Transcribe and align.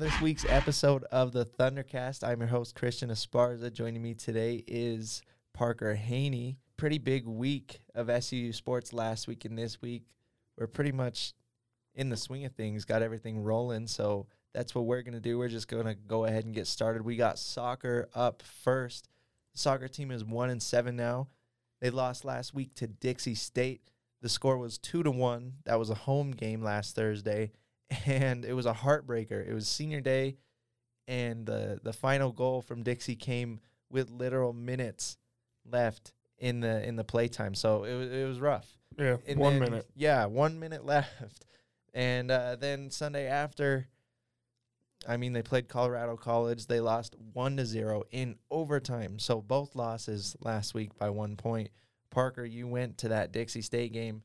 this 0.00 0.18
week's 0.22 0.46
episode 0.48 1.04
of 1.12 1.32
the 1.32 1.44
Thundercast. 1.44 2.26
I'm 2.26 2.40
your 2.40 2.48
host, 2.48 2.74
Christian 2.74 3.10
Esparza. 3.10 3.70
Joining 3.70 4.00
me 4.00 4.14
today 4.14 4.64
is 4.66 5.20
Parker 5.52 5.94
Haney. 5.94 6.56
Pretty 6.78 6.96
big 6.96 7.26
week 7.26 7.82
of 7.94 8.06
SUU 8.06 8.54
sports 8.54 8.94
last 8.94 9.28
week 9.28 9.44
and 9.44 9.58
this 9.58 9.82
week. 9.82 10.04
We're 10.56 10.68
pretty 10.68 10.92
much 10.92 11.34
in 11.94 12.08
the 12.08 12.16
swing 12.16 12.46
of 12.46 12.52
things, 12.52 12.86
got 12.86 13.02
everything 13.02 13.42
rolling. 13.42 13.86
So 13.88 14.26
that's 14.54 14.74
what 14.74 14.86
we're 14.86 15.02
going 15.02 15.12
to 15.12 15.20
do. 15.20 15.36
We're 15.36 15.48
just 15.48 15.68
going 15.68 15.84
to 15.84 15.94
go 15.94 16.24
ahead 16.24 16.46
and 16.46 16.54
get 16.54 16.66
started. 16.66 17.02
We 17.02 17.16
got 17.16 17.38
soccer 17.38 18.08
up 18.14 18.42
first. 18.42 19.10
The 19.52 19.58
soccer 19.58 19.88
team 19.88 20.10
is 20.10 20.24
1 20.24 20.48
and 20.48 20.62
7 20.62 20.96
now. 20.96 21.28
They 21.82 21.90
lost 21.90 22.24
last 22.24 22.54
week 22.54 22.74
to 22.76 22.86
Dixie 22.86 23.34
State. 23.34 23.82
The 24.22 24.30
score 24.30 24.56
was 24.56 24.78
2 24.78 25.02
to 25.02 25.10
1. 25.10 25.52
That 25.66 25.78
was 25.78 25.90
a 25.90 25.94
home 25.94 26.30
game 26.30 26.62
last 26.62 26.96
Thursday 26.96 27.52
and 28.06 28.44
it 28.44 28.52
was 28.54 28.66
a 28.66 28.72
heartbreaker. 28.74 29.46
It 29.46 29.52
was 29.54 29.68
senior 29.68 30.00
day, 30.00 30.36
and 31.08 31.46
the 31.46 31.80
the 31.82 31.92
final 31.92 32.32
goal 32.32 32.62
from 32.62 32.82
Dixie 32.82 33.16
came 33.16 33.60
with 33.90 34.10
literal 34.10 34.52
minutes 34.52 35.16
left 35.70 36.12
in 36.38 36.60
the 36.60 36.86
in 36.86 36.96
the 36.96 37.04
playtime. 37.04 37.54
So 37.54 37.84
it 37.84 37.94
was 37.96 38.10
it 38.10 38.26
was 38.26 38.40
rough. 38.40 38.68
Yeah, 38.98 39.16
And 39.26 39.38
one 39.38 39.54
then- 39.58 39.70
minute. 39.70 39.86
Yeah, 39.94 40.26
one 40.26 40.58
minute 40.58 40.84
left, 40.86 41.44
and 41.94 42.30
uh, 42.30 42.56
then 42.56 42.90
Sunday 42.90 43.26
after. 43.26 43.88
I 45.08 45.16
mean, 45.16 45.32
they 45.32 45.40
played 45.42 45.66
Colorado 45.66 46.14
College. 46.18 46.66
They 46.66 46.80
lost 46.80 47.16
one 47.32 47.56
to 47.56 47.64
zero 47.64 48.02
in 48.10 48.36
overtime. 48.50 49.18
So 49.18 49.40
both 49.40 49.74
losses 49.74 50.36
last 50.42 50.74
week 50.74 50.98
by 50.98 51.08
one 51.08 51.36
point. 51.36 51.70
Parker, 52.10 52.44
you 52.44 52.66
went 52.68 52.98
to 52.98 53.08
that 53.08 53.32
Dixie 53.32 53.62
State 53.62 53.94
game. 53.94 54.22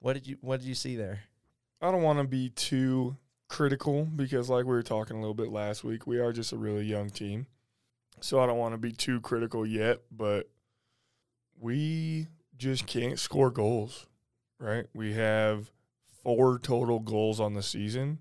What 0.00 0.14
did 0.14 0.26
you 0.26 0.36
What 0.40 0.58
did 0.58 0.66
you 0.66 0.74
see 0.74 0.96
there? 0.96 1.20
I 1.80 1.90
don't 1.90 2.02
want 2.02 2.18
to 2.18 2.24
be 2.24 2.50
too 2.50 3.16
critical 3.48 4.04
because, 4.04 4.48
like 4.48 4.64
we 4.64 4.72
were 4.72 4.82
talking 4.82 5.16
a 5.16 5.20
little 5.20 5.34
bit 5.34 5.48
last 5.48 5.84
week, 5.84 6.06
we 6.06 6.18
are 6.18 6.32
just 6.32 6.52
a 6.52 6.56
really 6.56 6.84
young 6.84 7.10
team. 7.10 7.46
So 8.20 8.40
I 8.40 8.46
don't 8.46 8.58
want 8.58 8.74
to 8.74 8.78
be 8.78 8.92
too 8.92 9.20
critical 9.20 9.66
yet, 9.66 10.00
but 10.10 10.48
we 11.58 12.28
just 12.56 12.86
can't 12.86 13.18
score 13.18 13.50
goals, 13.50 14.06
right? 14.58 14.86
We 14.94 15.12
have 15.14 15.70
four 16.22 16.58
total 16.58 16.98
goals 16.98 17.40
on 17.40 17.54
the 17.54 17.62
season, 17.62 18.18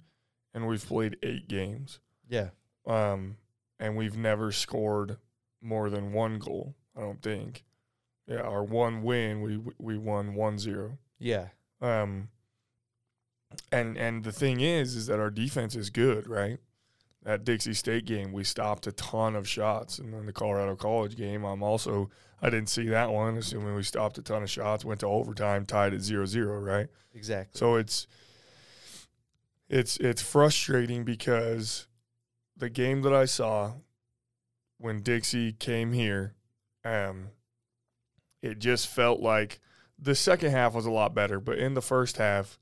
and 0.53 0.67
we've 0.67 0.85
played 0.85 1.17
eight 1.23 1.47
games. 1.47 1.99
Yeah. 2.29 2.49
Um, 2.85 3.37
and 3.79 3.95
we've 3.95 4.17
never 4.17 4.51
scored 4.51 5.17
more 5.61 5.89
than 5.89 6.13
one 6.13 6.39
goal. 6.39 6.75
I 6.95 7.01
don't 7.01 7.21
think. 7.21 7.63
Yeah, 8.27 8.41
our 8.41 8.63
one 8.63 9.03
win, 9.03 9.41
we 9.41 9.59
we 9.77 9.97
won 9.97 10.35
1-0. 10.35 10.97
Yeah. 11.19 11.49
Um, 11.81 12.29
and 13.71 13.97
and 13.97 14.23
the 14.23 14.31
thing 14.31 14.59
is, 14.59 14.95
is 14.95 15.07
that 15.07 15.19
our 15.19 15.29
defense 15.29 15.75
is 15.75 15.89
good, 15.89 16.27
right? 16.27 16.59
That 17.23 17.43
Dixie 17.43 17.73
State 17.73 18.05
game, 18.05 18.31
we 18.31 18.43
stopped 18.43 18.85
a 18.85 18.91
ton 18.91 19.35
of 19.35 19.47
shots, 19.47 19.97
and 19.97 20.13
then 20.13 20.25
the 20.27 20.33
Colorado 20.33 20.75
College 20.75 21.15
game, 21.15 21.43
I'm 21.43 21.63
also 21.63 22.09
I 22.41 22.49
didn't 22.49 22.69
see 22.69 22.87
that 22.89 23.11
one. 23.11 23.37
Assuming 23.37 23.75
we 23.75 23.83
stopped 23.83 24.17
a 24.17 24.21
ton 24.21 24.43
of 24.43 24.49
shots, 24.49 24.85
went 24.85 24.99
to 24.99 25.07
overtime, 25.07 25.65
tied 25.65 25.93
at 25.93 26.01
0-0, 26.01 26.63
right? 26.63 26.87
Exactly. 27.13 27.57
So 27.57 27.75
it's 27.75 28.07
it's 29.69 29.97
it's 29.97 30.21
frustrating 30.21 31.03
because 31.03 31.87
the 32.55 32.69
game 32.69 33.01
that 33.01 33.13
I 33.13 33.25
saw 33.25 33.73
when 34.77 35.01
Dixie 35.01 35.53
came 35.53 35.93
here, 35.93 36.35
um, 36.83 37.29
it 38.41 38.59
just 38.59 38.87
felt 38.87 39.19
like 39.19 39.59
the 39.97 40.15
second 40.15 40.51
half 40.51 40.73
was 40.73 40.85
a 40.85 40.91
lot 40.91 41.15
better, 41.15 41.39
but 41.39 41.57
in 41.57 41.73
the 41.73 41.81
first 41.81 42.17
half, 42.17 42.59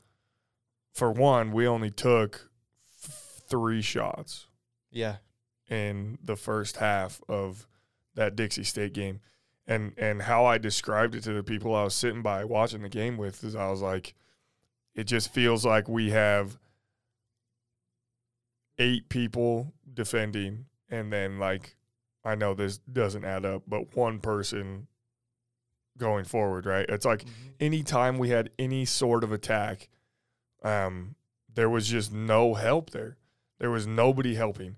for 0.93 1.11
one, 1.11 1.51
we 1.51 1.67
only 1.67 1.89
took 1.89 2.49
f- 3.03 3.41
three 3.49 3.81
shots 3.81 4.47
yeah. 4.91 5.17
in 5.69 6.19
the 6.23 6.35
first 6.35 6.77
half 6.77 7.21
of 7.27 7.67
that 8.15 8.35
Dixie 8.35 8.63
State 8.63 8.93
game. 8.93 9.19
And 9.65 9.93
and 9.97 10.21
how 10.23 10.45
I 10.45 10.57
described 10.57 11.15
it 11.15 11.23
to 11.23 11.33
the 11.33 11.43
people 11.43 11.73
I 11.73 11.83
was 11.83 11.95
sitting 11.95 12.21
by 12.21 12.43
watching 12.43 12.81
the 12.81 12.89
game 12.89 13.17
with 13.17 13.43
is 13.43 13.55
I 13.55 13.69
was 13.69 13.81
like, 13.81 14.13
it 14.93 15.05
just 15.05 15.33
feels 15.33 15.65
like 15.65 15.87
we 15.87 16.11
have 16.11 16.59
eight 18.77 19.07
people 19.07 19.73
defending 19.93 20.65
and 20.89 21.13
then 21.13 21.39
like 21.39 21.77
I 22.25 22.35
know 22.35 22.53
this 22.53 22.77
doesn't 22.77 23.25
add 23.25 23.45
up, 23.45 23.63
but 23.67 23.95
one 23.95 24.19
person 24.19 24.87
going 25.97 26.25
forward, 26.25 26.65
right? 26.65 26.85
It's 26.87 27.05
like 27.05 27.23
mm-hmm. 27.23 27.49
anytime 27.59 28.17
we 28.17 28.29
had 28.29 28.49
any 28.57 28.85
sort 28.85 29.23
of 29.23 29.31
attack, 29.31 29.89
um, 30.63 31.15
there 31.53 31.69
was 31.69 31.87
just 31.87 32.11
no 32.11 32.53
help 32.53 32.89
there. 32.91 33.17
There 33.59 33.69
was 33.69 33.85
nobody 33.85 34.35
helping. 34.35 34.77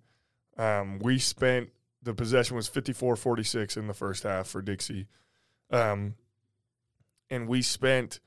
Um, 0.57 1.00
we 1.00 1.19
spent 1.19 1.69
the 2.01 2.13
possession 2.13 2.56
was 2.56 2.69
54-46 2.69 3.78
in 3.78 3.88
the 3.88 3.94
first 3.94 4.23
half 4.23 4.47
for 4.47 4.62
Dixie. 4.62 5.07
Um, 5.72 6.16
and 7.29 7.47
we 7.47 7.62
spent 7.63 8.19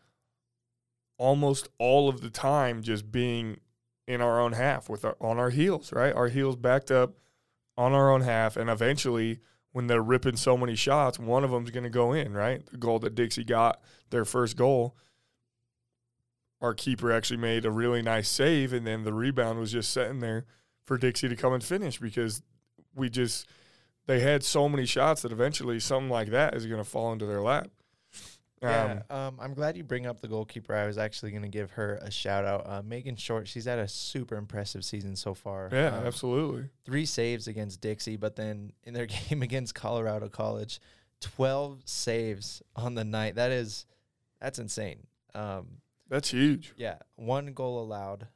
almost 1.16 1.68
all 1.78 2.08
of 2.08 2.20
the 2.20 2.30
time 2.30 2.82
just 2.82 3.10
being 3.12 3.60
in 4.06 4.20
our 4.20 4.40
own 4.40 4.52
half 4.52 4.88
with 4.88 5.04
our, 5.04 5.16
on 5.20 5.38
our 5.38 5.50
heels, 5.50 5.92
right? 5.92 6.12
Our 6.12 6.28
heels 6.28 6.56
backed 6.56 6.90
up 6.90 7.14
on 7.76 7.92
our 7.92 8.10
own 8.10 8.22
half 8.22 8.56
and 8.56 8.68
eventually 8.68 9.38
when 9.72 9.86
they're 9.86 10.02
ripping 10.02 10.36
so 10.36 10.56
many 10.56 10.74
shots, 10.74 11.18
one 11.18 11.44
of 11.44 11.50
them's 11.50 11.70
going 11.70 11.84
to 11.84 11.90
go 11.90 12.12
in, 12.12 12.32
right? 12.32 12.66
The 12.66 12.78
goal 12.78 12.98
that 13.00 13.14
Dixie 13.14 13.44
got, 13.44 13.80
their 14.10 14.24
first 14.24 14.56
goal, 14.56 14.96
our 16.60 16.74
keeper 16.74 17.12
actually 17.12 17.36
made 17.38 17.64
a 17.64 17.70
really 17.70 18.02
nice 18.02 18.28
save, 18.28 18.72
and 18.72 18.86
then 18.86 19.04
the 19.04 19.12
rebound 19.12 19.58
was 19.58 19.72
just 19.72 19.92
sitting 19.92 20.20
there 20.20 20.44
for 20.84 20.98
Dixie 20.98 21.28
to 21.28 21.36
come 21.36 21.52
and 21.52 21.62
finish 21.62 21.98
because 21.98 22.42
we 22.94 23.08
just 23.08 23.46
they 24.06 24.20
had 24.20 24.42
so 24.42 24.68
many 24.68 24.86
shots 24.86 25.22
that 25.22 25.32
eventually 25.32 25.78
something 25.78 26.08
like 26.10 26.28
that 26.30 26.54
is 26.54 26.66
going 26.66 26.82
to 26.82 26.88
fall 26.88 27.12
into 27.12 27.26
their 27.26 27.40
lap. 27.42 27.68
Yeah, 28.60 29.02
um, 29.08 29.38
I'm 29.40 29.54
glad 29.54 29.76
you 29.76 29.84
bring 29.84 30.06
up 30.06 30.20
the 30.20 30.26
goalkeeper. 30.26 30.74
I 30.74 30.86
was 30.88 30.98
actually 30.98 31.30
going 31.30 31.42
to 31.44 31.48
give 31.48 31.70
her 31.72 32.00
a 32.02 32.10
shout 32.10 32.44
out. 32.44 32.66
Uh, 32.66 32.82
Megan 32.84 33.14
Short, 33.14 33.46
she's 33.46 33.66
had 33.66 33.78
a 33.78 33.86
super 33.86 34.34
impressive 34.34 34.84
season 34.84 35.14
so 35.14 35.32
far. 35.32 35.68
yeah, 35.70 35.96
Um, 35.96 36.06
absolutely. 36.06 36.68
Three 36.84 37.06
saves 37.06 37.46
against 37.46 37.80
Dixie, 37.80 38.16
but 38.16 38.34
then 38.34 38.72
in 38.82 38.94
their 38.94 39.06
game 39.28 39.42
against 39.42 39.76
Colorado 39.76 40.28
College, 40.28 40.80
12 41.20 41.82
saves 41.84 42.60
on 42.74 42.96
the 42.96 43.04
night. 43.04 43.36
That 43.36 43.52
is, 43.52 43.86
that's 44.40 44.58
insane. 44.58 45.06
Um, 45.36 45.66
That's 46.08 46.30
huge. 46.30 46.72
yeah, 46.76 46.96
one 47.16 47.52
goal 47.52 47.82
allowed, 47.82 48.28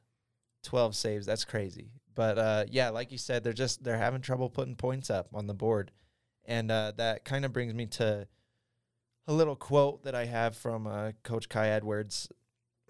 12 0.64 0.94
saves. 0.94 1.26
That's 1.26 1.44
crazy. 1.44 1.90
But 2.14 2.38
uh, 2.38 2.64
yeah, 2.68 2.90
like 2.90 3.10
you 3.12 3.18
said, 3.18 3.42
they're 3.42 3.52
just 3.52 3.82
they're 3.82 3.96
having 3.96 4.20
trouble 4.20 4.50
putting 4.50 4.76
points 4.76 5.08
up 5.10 5.28
on 5.32 5.46
the 5.46 5.54
board, 5.54 5.90
and 6.44 6.70
uh, 6.70 6.92
that 6.96 7.24
kind 7.24 7.44
of 7.44 7.52
brings 7.52 7.72
me 7.72 7.86
to 7.86 8.26
a 9.26 9.32
little 9.32 9.56
quote 9.56 10.04
that 10.04 10.14
I 10.14 10.26
have 10.26 10.56
from 10.56 10.86
uh, 10.86 11.12
Coach 11.22 11.48
Kai 11.48 11.68
Edwards 11.68 12.28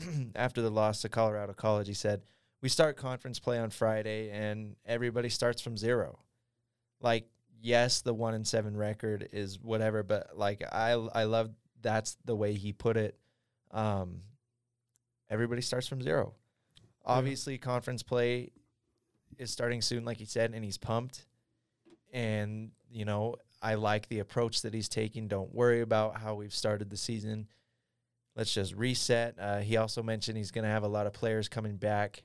after 0.34 0.60
the 0.60 0.70
loss 0.70 1.03
to 1.03 1.09
Colorado 1.09 1.53
College. 1.53 1.87
He 1.87 1.94
said, 1.94 2.22
"We 2.62 2.69
start 2.69 2.97
conference 2.97 3.38
play 3.38 3.59
on 3.59 3.70
Friday, 3.70 4.31
and 4.31 4.75
everybody 4.84 5.28
starts 5.28 5.62
from 5.62 5.76
zero. 5.76 6.19
Like, 7.00 7.28
yes, 7.60 8.00
the 8.03 8.14
one 8.14 8.34
and 8.34 8.47
seven 8.47 8.76
record 8.76 9.28
is 9.32 9.60
whatever, 9.60 10.03
but 10.03 10.37
like 10.37 10.64
I 10.72 10.93
I 10.93 11.25
love 11.25 11.50
that's 11.81 12.16
the 12.25 12.37
way 12.37 12.54
he 12.54 12.72
put 12.72 12.97
it. 12.97 13.16
Um, 13.70 14.22
everybody 15.30 15.62
starts 15.62 15.86
from 15.86 16.02
zero. 16.02 16.34
Obviously, 17.04 17.58
conference 17.58 18.02
play 18.02 18.52
is 19.38 19.50
starting 19.50 19.82
soon, 19.82 20.04
like 20.04 20.18
he 20.18 20.24
said, 20.24 20.52
and 20.54 20.64
he's 20.64 20.78
pumped. 20.78 21.26
And 22.12 22.70
you 22.90 23.04
know, 23.04 23.36
I 23.62 23.74
like 23.74 24.08
the 24.08 24.18
approach 24.18 24.62
that 24.62 24.74
he's 24.74 24.88
taking. 24.88 25.28
Don't 25.28 25.54
worry 25.54 25.80
about 25.80 26.20
how 26.20 26.34
we've 26.34 26.54
started 26.54 26.90
the 26.90 26.96
season. 26.96 27.48
Let's 28.36 28.52
just 28.52 28.74
reset. 28.74 29.36
Uh, 29.38 29.58
he 29.58 29.76
also 29.76 30.02
mentioned 30.02 30.36
he's 30.36 30.50
going 30.50 30.64
to 30.64 30.70
have 30.70 30.84
a 30.84 30.88
lot 30.88 31.06
of 31.06 31.12
players 31.12 31.48
coming 31.48 31.76
back. 31.76 32.22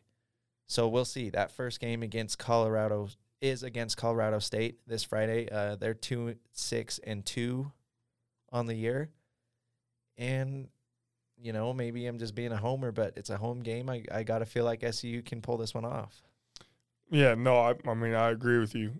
So 0.68 0.88
we'll 0.88 1.06
see. 1.06 1.30
That 1.30 1.52
first 1.52 1.80
game 1.80 2.04
against 2.04 2.40
Colorado 2.40 3.10
is 3.42 3.64
against 3.64 3.98
Colorado 3.98 4.40
State 4.40 4.80
this 4.88 5.04
Friday. 5.04 5.50
Uh, 5.50 5.76
they're 5.76 5.94
two, 5.94 6.36
six, 6.52 7.00
and 7.04 7.26
two 7.26 7.72
on 8.52 8.66
the 8.66 8.76
year. 8.76 9.10
And, 10.18 10.70
you 11.42 11.54
know, 11.54 11.74
maybe 11.74 12.06
I'm 12.08 12.18
just 12.18 12.36
being 12.36 12.52
a 12.52 12.58
homer, 12.58 12.92
but 12.92 13.14
it's 13.16 13.30
a 13.30 13.38
home 13.38 13.62
game. 13.62 13.90
I, 13.90 14.04
I 14.12 14.24
got 14.24 14.40
to 14.40 14.46
feel 14.46 14.66
like 14.66 14.84
SU 14.84 15.22
can 15.24 15.42
pull 15.42 15.58
this 15.58 15.74
one 15.74 15.86
off. 15.86 16.22
Yeah, 17.10 17.36
no, 17.36 17.58
I, 17.58 17.76
I 17.88 17.94
mean 17.94 18.14
I 18.14 18.30
agree 18.30 18.60
with 18.60 18.76
you. 18.76 18.94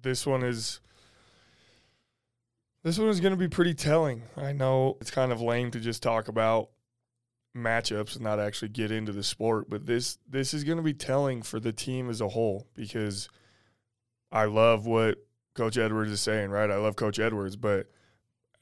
This 0.00 0.26
one 0.26 0.42
is 0.42 0.80
this 2.82 2.98
one 2.98 3.08
is 3.08 3.20
going 3.20 3.32
to 3.32 3.38
be 3.38 3.48
pretty 3.48 3.74
telling. 3.74 4.22
I 4.36 4.52
know 4.52 4.96
it's 5.00 5.10
kind 5.10 5.32
of 5.32 5.40
lame 5.40 5.70
to 5.72 5.80
just 5.80 6.02
talk 6.02 6.28
about 6.28 6.70
matchups 7.56 8.14
and 8.14 8.24
not 8.24 8.40
actually 8.40 8.70
get 8.70 8.90
into 8.90 9.12
the 9.12 9.22
sport, 9.22 9.68
but 9.68 9.86
this 9.86 10.18
this 10.28 10.54
is 10.54 10.64
going 10.64 10.78
to 10.78 10.82
be 10.82 10.94
telling 10.94 11.42
for 11.42 11.60
the 11.60 11.72
team 11.72 12.08
as 12.08 12.20
a 12.20 12.28
whole 12.28 12.66
because 12.74 13.28
I 14.30 14.44
love 14.44 14.86
what 14.86 15.18
Coach 15.54 15.76
Edwards 15.76 16.10
is 16.10 16.20
saying, 16.20 16.50
right? 16.50 16.70
I 16.70 16.76
love 16.76 16.96
Coach 16.96 17.18
Edwards, 17.18 17.56
but 17.56 17.88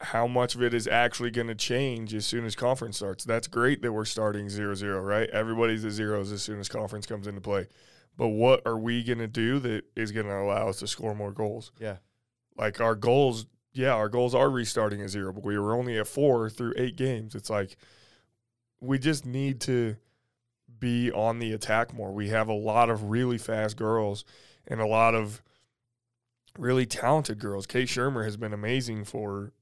how 0.00 0.26
much 0.26 0.54
of 0.54 0.62
it 0.62 0.72
is 0.72 0.88
actually 0.88 1.30
going 1.30 1.48
to 1.48 1.54
change 1.54 2.14
as 2.14 2.24
soon 2.24 2.44
as 2.44 2.56
conference 2.56 2.96
starts? 2.96 3.24
That's 3.24 3.48
great 3.48 3.82
that 3.82 3.92
we're 3.92 4.06
starting 4.06 4.46
0-0, 4.46 5.04
right? 5.04 5.28
Everybody's 5.30 5.84
at 5.84 5.92
zeros 5.92 6.32
as 6.32 6.42
soon 6.42 6.58
as 6.58 6.68
conference 6.68 7.06
comes 7.06 7.26
into 7.26 7.40
play. 7.40 7.68
but 8.16 8.28
what 8.28 8.62
are 8.66 8.78
we 8.78 9.02
going 9.02 9.18
to 9.18 9.28
do 9.28 9.58
that 9.60 9.84
is 9.94 10.12
going 10.12 10.26
to 10.26 10.36
allow 10.36 10.68
us 10.68 10.78
to 10.78 10.86
score 10.86 11.14
more 11.14 11.32
goals? 11.32 11.72
Yeah. 11.78 11.96
Like 12.56 12.80
our 12.80 12.94
goals, 12.94 13.46
yeah, 13.72 13.92
our 13.92 14.08
goals 14.08 14.34
are 14.34 14.50
restarting 14.50 15.02
at 15.02 15.10
zero, 15.10 15.32
but 15.32 15.44
we 15.44 15.58
were 15.58 15.74
only 15.74 15.98
at 15.98 16.06
four 16.06 16.48
through 16.48 16.74
eight 16.76 16.96
games. 16.96 17.34
It's 17.34 17.50
like 17.50 17.76
we 18.80 18.98
just 18.98 19.26
need 19.26 19.60
to 19.62 19.96
be 20.78 21.12
on 21.12 21.38
the 21.38 21.52
attack 21.52 21.92
more. 21.92 22.12
We 22.12 22.28
have 22.28 22.48
a 22.48 22.54
lot 22.54 22.88
of 22.88 23.10
really 23.10 23.38
fast 23.38 23.76
girls 23.76 24.24
and 24.66 24.80
a 24.80 24.86
lot 24.86 25.14
of 25.14 25.42
really 26.58 26.86
talented 26.86 27.38
girls. 27.38 27.66
Kate 27.66 27.88
Shermer 27.88 28.24
has 28.24 28.36
been 28.36 28.52
amazing 28.52 29.04
for 29.04 29.52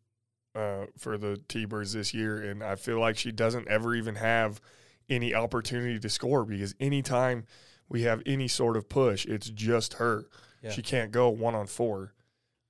uh, 0.59 0.87
for 0.97 1.17
the 1.17 1.41
T-Birds 1.49 1.93
this 1.93 2.13
year, 2.13 2.43
and 2.43 2.63
I 2.65 2.75
feel 2.77 2.99
like 2.99 3.17
she 3.17 3.31
doesn't 3.33 3.69
ever 3.69 3.95
even 3.95 4.17
have 4.17 4.61
any 5.09 5.35
opportunity 5.35 5.99
to 5.99 6.09
score 6.09 6.45
because 6.45 6.75
anytime 6.81 7.45
we 7.89 8.03
have 8.03 8.23
any 8.27 8.49
sort 8.49 8.77
of 8.77 8.89
push, 8.89 9.25
it's 9.27 9.49
just 9.49 9.95
her. 9.95 10.27
Yeah. 10.63 10.71
She 10.71 10.83
can't 10.83 11.13
go 11.13 11.29
one 11.29 11.55
on 11.55 11.67
four. 11.67 12.13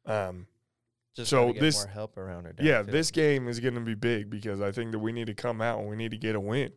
Um, 0.06 0.46
Just 1.16 1.30
So 1.30 1.52
this- 1.52 1.76
more 1.84 1.86
help 1.92 2.16
around 2.16 2.44
her. 2.44 2.54
yeah, 2.60 2.82
this 2.82 3.10
game 3.10 3.48
is 3.48 3.58
going 3.58 3.74
to 3.74 3.80
be 3.80 3.94
big 3.94 4.30
because 4.30 4.60
I 4.60 4.70
think 4.70 4.92
that 4.92 4.98
we 5.00 5.10
need 5.12 5.26
to 5.26 5.34
come 5.34 5.60
out 5.60 5.80
and 5.80 5.88
we 5.88 5.96
need 5.96 6.12
to 6.12 6.16
get 6.18 6.36
a 6.36 6.40
win. 6.40 6.72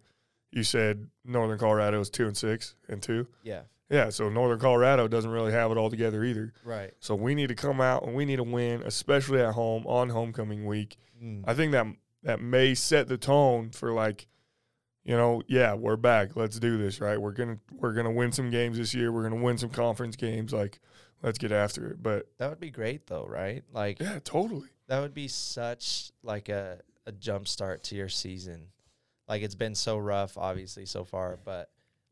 You 0.51 0.63
said 0.63 1.07
Northern 1.23 1.59
Colorado 1.59 1.99
is 1.99 2.09
two 2.09 2.25
and 2.27 2.35
six 2.35 2.75
and 2.89 3.01
two. 3.03 3.27
Yeah. 3.43 3.61
Yeah, 3.91 4.09
so 4.09 4.29
Northern 4.29 4.57
Colorado 4.57 5.09
doesn't 5.09 5.29
really 5.29 5.51
have 5.51 5.69
it 5.69 5.77
all 5.77 5.89
together 5.89 6.23
either. 6.23 6.53
Right. 6.63 6.93
So 7.01 7.13
we 7.13 7.35
need 7.35 7.49
to 7.49 7.55
come 7.55 7.81
out 7.81 8.03
and 8.03 8.15
we 8.15 8.23
need 8.23 8.37
to 8.37 8.43
win, 8.43 8.81
especially 8.83 9.41
at 9.41 9.53
home 9.53 9.85
on 9.85 10.09
homecoming 10.09 10.65
week. 10.65 10.97
Mm. 11.21 11.43
I 11.45 11.53
think 11.53 11.73
that 11.73 11.87
that 12.23 12.41
may 12.41 12.73
set 12.73 13.09
the 13.09 13.17
tone 13.17 13.71
for 13.71 13.91
like, 13.91 14.27
you 15.03 15.15
know, 15.15 15.41
yeah, 15.47 15.73
we're 15.73 15.97
back. 15.97 16.37
Let's 16.37 16.57
do 16.57 16.77
this, 16.77 17.01
right? 17.01 17.19
We're 17.19 17.33
gonna 17.33 17.57
we're 17.79 17.91
gonna 17.93 18.11
win 18.11 18.31
some 18.31 18.49
games 18.49 18.77
this 18.77 18.93
year. 18.93 19.11
We're 19.11 19.23
gonna 19.23 19.41
win 19.41 19.57
some 19.57 19.69
conference 19.71 20.15
games. 20.15 20.53
Like, 20.53 20.79
let's 21.21 21.37
get 21.37 21.51
after 21.51 21.89
it. 21.89 22.01
But 22.01 22.27
That 22.37 22.49
would 22.49 22.61
be 22.61 22.71
great 22.71 23.07
though, 23.07 23.25
right? 23.27 23.63
Like 23.73 23.99
yeah, 23.99 24.19
totally. 24.23 24.69
that 24.87 25.01
would 25.01 25.13
be 25.13 25.27
such 25.27 26.11
like 26.23 26.47
a 26.47 26.79
a 27.05 27.11
jump 27.11 27.47
start 27.47 27.83
to 27.85 27.95
your 27.95 28.09
season. 28.09 28.67
Like 29.27 29.41
it's 29.41 29.55
been 29.55 29.75
so 29.75 29.97
rough, 29.97 30.37
obviously 30.37 30.85
so 30.85 31.03
far, 31.03 31.37
but 31.43 31.69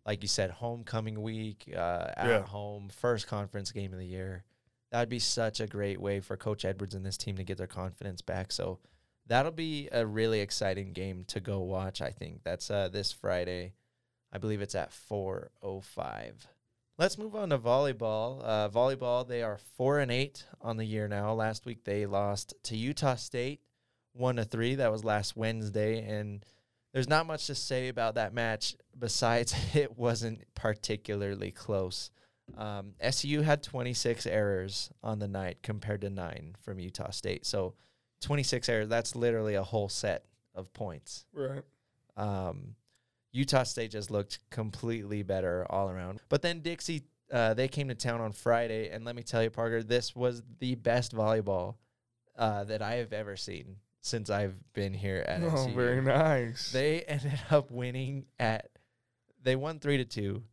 like 0.10 0.24
you 0.24 0.28
said, 0.28 0.50
homecoming 0.50 1.22
week 1.22 1.72
uh, 1.72 2.08
at 2.18 2.28
Yeah. 2.28 2.42
home, 2.42 2.90
first 2.90 3.28
conference 3.28 3.72
game 3.72 3.94
of 3.94 4.00
the 4.00 4.08
year. 4.08 4.44
That 4.92 5.02
would 5.02 5.10
be 5.10 5.20
such 5.20 5.60
a 5.60 5.68
great 5.68 6.02
way 6.02 6.20
for 6.20 6.36
Coach 6.36 6.66
Edwards 6.66 6.96
and 6.96 7.06
this 7.06 7.16
team 7.16 7.36
to 7.38 7.44
get 7.44 7.60
their 7.60 7.68
confidence 7.68 8.24
back. 8.24 8.52
So 8.52 8.80
that'll 9.28 9.52
be 9.52 9.88
a 9.92 10.04
really 10.08 10.40
exciting 10.40 10.94
game 10.94 11.26
to 11.28 11.40
go 11.40 11.60
watch. 11.60 12.02
I 12.02 12.10
think 12.10 12.42
that's 12.44 12.72
uh, 12.72 12.90
this 12.90 13.12
Friday. 13.12 13.74
I 14.34 14.40
believe 14.40 14.62
it's 14.64 14.74
at 14.74 14.92
four 14.92 15.52
oh 15.62 15.80
five. 15.82 16.48
Let's 16.98 17.20
move 17.20 17.36
on 17.36 17.52
to 17.52 17.60
volleyball. 17.60 18.42
Uh, 18.44 18.68
volleyball, 18.70 19.28
they 19.28 19.44
are 19.44 19.60
four 19.78 20.00
and 20.00 20.12
eight 20.12 20.44
on 20.60 20.78
the 20.78 20.86
year 20.86 21.08
now. 21.08 21.34
Last 21.34 21.68
week 21.68 21.84
they 21.84 22.08
lost 22.08 22.56
to 22.64 22.76
Utah 22.76 23.14
State, 23.16 23.62
one 24.14 24.38
to 24.38 24.44
three. 24.44 24.74
That 24.74 24.92
was 24.92 25.04
last 25.04 25.38
Wednesday, 25.38 26.02
and 26.04 26.44
there's 26.94 27.10
not 27.10 27.26
much 27.26 27.48
to 27.48 27.56
say 27.56 27.88
about 27.88 28.16
that 28.16 28.34
match 28.34 28.76
besides 28.98 29.56
it 29.74 29.98
wasn't 29.98 30.44
particularly 30.56 31.52
close. 31.52 32.12
Um, 32.58 32.94
SU 33.00 33.42
had 33.42 33.62
26 33.62 34.26
errors 34.26 34.90
on 35.04 35.20
the 35.20 35.28
night 35.28 35.60
compared 35.62 36.02
to 36.02 36.10
nine 36.10 36.56
from 36.62 36.80
Utah 36.80 37.12
State. 37.12 37.46
So 37.46 37.76
26 38.22 38.68
errors, 38.70 38.90
that's 38.90 39.16
literally 39.16 39.56
a 39.56 39.64
whole 39.64 39.90
set 39.90 40.26
of 40.56 40.74
points. 40.74 41.26
Right. 41.32 41.62
Um, 42.18 42.76
Utah 43.32 43.64
State 43.64 43.92
just 43.92 44.10
looked 44.10 44.40
completely 44.50 45.22
better 45.22 45.66
all 45.70 45.90
around. 45.90 46.20
But 46.28 46.42
then 46.42 46.62
Dixie, 46.62 47.04
uh, 47.32 47.54
they 47.54 47.68
came 47.68 47.88
to 47.90 47.96
town 47.96 48.20
on 48.20 48.32
Friday, 48.32 48.90
and 48.90 49.06
let 49.06 49.16
me 49.16 49.22
tell 49.22 49.44
you, 49.44 49.52
Parker, 49.52 49.84
this 49.84 50.16
was 50.16 50.42
the 50.58 50.74
best 50.74 51.16
volleyball 51.16 51.76
uh, 52.36 52.64
that 52.64 52.82
I 52.82 52.96
have 52.96 53.14
ever 53.14 53.36
seen 53.36 53.76
since 54.02 54.30
I've 54.30 54.56
been 54.74 54.94
here 54.94 55.24
at 55.28 55.42
Oh, 55.44 55.66
SU. 55.66 55.74
very 55.74 56.02
nice. 56.02 56.72
They 56.72 57.02
ended 57.08 57.40
up 57.50 57.72
winning 57.72 58.26
at. 58.40 58.70
They 59.42 59.56
won 59.56 59.80
three 59.80 59.98
to 59.98 60.06
two, 60.06 60.44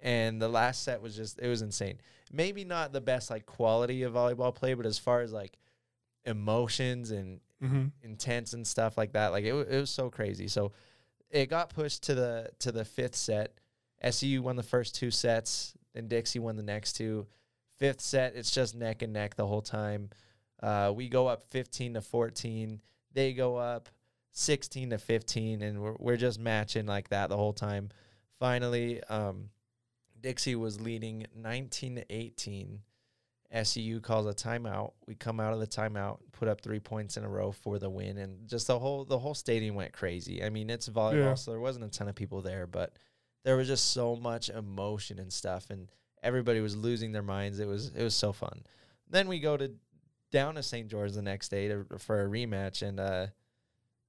and 0.00 0.40
the 0.40 0.48
last 0.48 0.82
set 0.82 1.02
was 1.02 1.16
just 1.16 1.38
it 1.38 1.48
was 1.48 1.62
insane. 1.62 1.98
Maybe 2.32 2.64
not 2.64 2.92
the 2.92 3.00
best 3.00 3.30
like 3.30 3.46
quality 3.46 4.02
of 4.02 4.14
volleyball 4.14 4.54
play, 4.54 4.74
but 4.74 4.86
as 4.86 4.98
far 4.98 5.20
as 5.20 5.32
like 5.32 5.58
emotions 6.24 7.10
and 7.12 7.40
mm-hmm. 7.62 7.86
intense 8.02 8.52
and 8.52 8.66
stuff 8.66 8.98
like 8.98 9.12
that. 9.12 9.32
Like 9.32 9.44
it, 9.44 9.54
it 9.54 9.80
was 9.80 9.90
so 9.90 10.10
crazy. 10.10 10.48
So 10.48 10.72
it 11.30 11.46
got 11.46 11.70
pushed 11.70 12.04
to 12.04 12.14
the 12.14 12.50
to 12.60 12.72
the 12.72 12.84
fifth 12.84 13.16
set. 13.16 13.54
SU 14.02 14.42
won 14.42 14.56
the 14.56 14.62
first 14.62 14.94
two 14.94 15.10
sets, 15.10 15.74
then 15.94 16.08
Dixie 16.08 16.38
won 16.38 16.56
the 16.56 16.62
next 16.62 16.94
two. 16.94 17.26
Fifth 17.78 18.00
set, 18.00 18.34
it's 18.36 18.50
just 18.50 18.74
neck 18.74 19.02
and 19.02 19.12
neck 19.12 19.36
the 19.36 19.46
whole 19.46 19.62
time. 19.62 20.10
Uh, 20.62 20.92
we 20.94 21.08
go 21.08 21.26
up 21.26 21.44
15 21.50 21.94
to 21.94 22.00
14. 22.00 22.80
They 23.16 23.32
go 23.32 23.56
up 23.56 23.88
16 24.32 24.90
to 24.90 24.98
15, 24.98 25.62
and 25.62 25.80
we're 25.82 25.96
we're 25.98 26.16
just 26.18 26.38
matching 26.38 26.86
like 26.86 27.08
that 27.08 27.30
the 27.30 27.36
whole 27.36 27.54
time. 27.54 27.88
Finally, 28.38 29.02
um, 29.04 29.48
Dixie 30.20 30.54
was 30.54 30.80
leading 30.80 31.26
19 31.34 31.96
to 31.96 32.04
18. 32.10 32.80
SUU 33.54 34.02
calls 34.02 34.26
a 34.26 34.34
timeout. 34.34 34.92
We 35.06 35.14
come 35.14 35.40
out 35.40 35.52
of 35.54 35.60
the 35.60 35.66
timeout, 35.66 36.18
put 36.32 36.48
up 36.48 36.60
three 36.60 36.80
points 36.80 37.16
in 37.16 37.24
a 37.24 37.28
row 37.28 37.52
for 37.52 37.78
the 37.78 37.88
win, 37.88 38.18
and 38.18 38.46
just 38.46 38.66
the 38.66 38.78
whole 38.78 39.04
the 39.04 39.18
whole 39.18 39.34
stadium 39.34 39.74
went 39.76 39.92
crazy. 39.92 40.44
I 40.44 40.50
mean, 40.50 40.68
it's 40.68 40.88
volleyball, 40.88 41.14
Yeah. 41.24 41.34
so 41.34 41.52
there 41.52 41.60
wasn't 41.60 41.86
a 41.86 41.88
ton 41.88 42.08
of 42.08 42.14
people 42.14 42.42
there, 42.42 42.66
but 42.66 42.92
there 43.44 43.56
was 43.56 43.68
just 43.68 43.92
so 43.92 44.14
much 44.16 44.50
emotion 44.50 45.18
and 45.18 45.32
stuff, 45.32 45.70
and 45.70 45.88
everybody 46.22 46.60
was 46.60 46.76
losing 46.76 47.12
their 47.12 47.22
minds. 47.22 47.60
It 47.60 47.66
was 47.66 47.92
it 47.94 48.02
was 48.02 48.14
so 48.14 48.32
fun. 48.32 48.64
Then 49.08 49.28
we 49.28 49.38
go 49.38 49.56
to 49.56 49.70
down 50.30 50.54
to 50.56 50.62
St. 50.62 50.88
George 50.88 51.12
the 51.12 51.22
next 51.22 51.48
day 51.48 51.68
to, 51.68 51.84
for 51.98 52.24
a 52.24 52.28
rematch, 52.28 52.82
and 52.86 53.00
uh, 53.00 53.26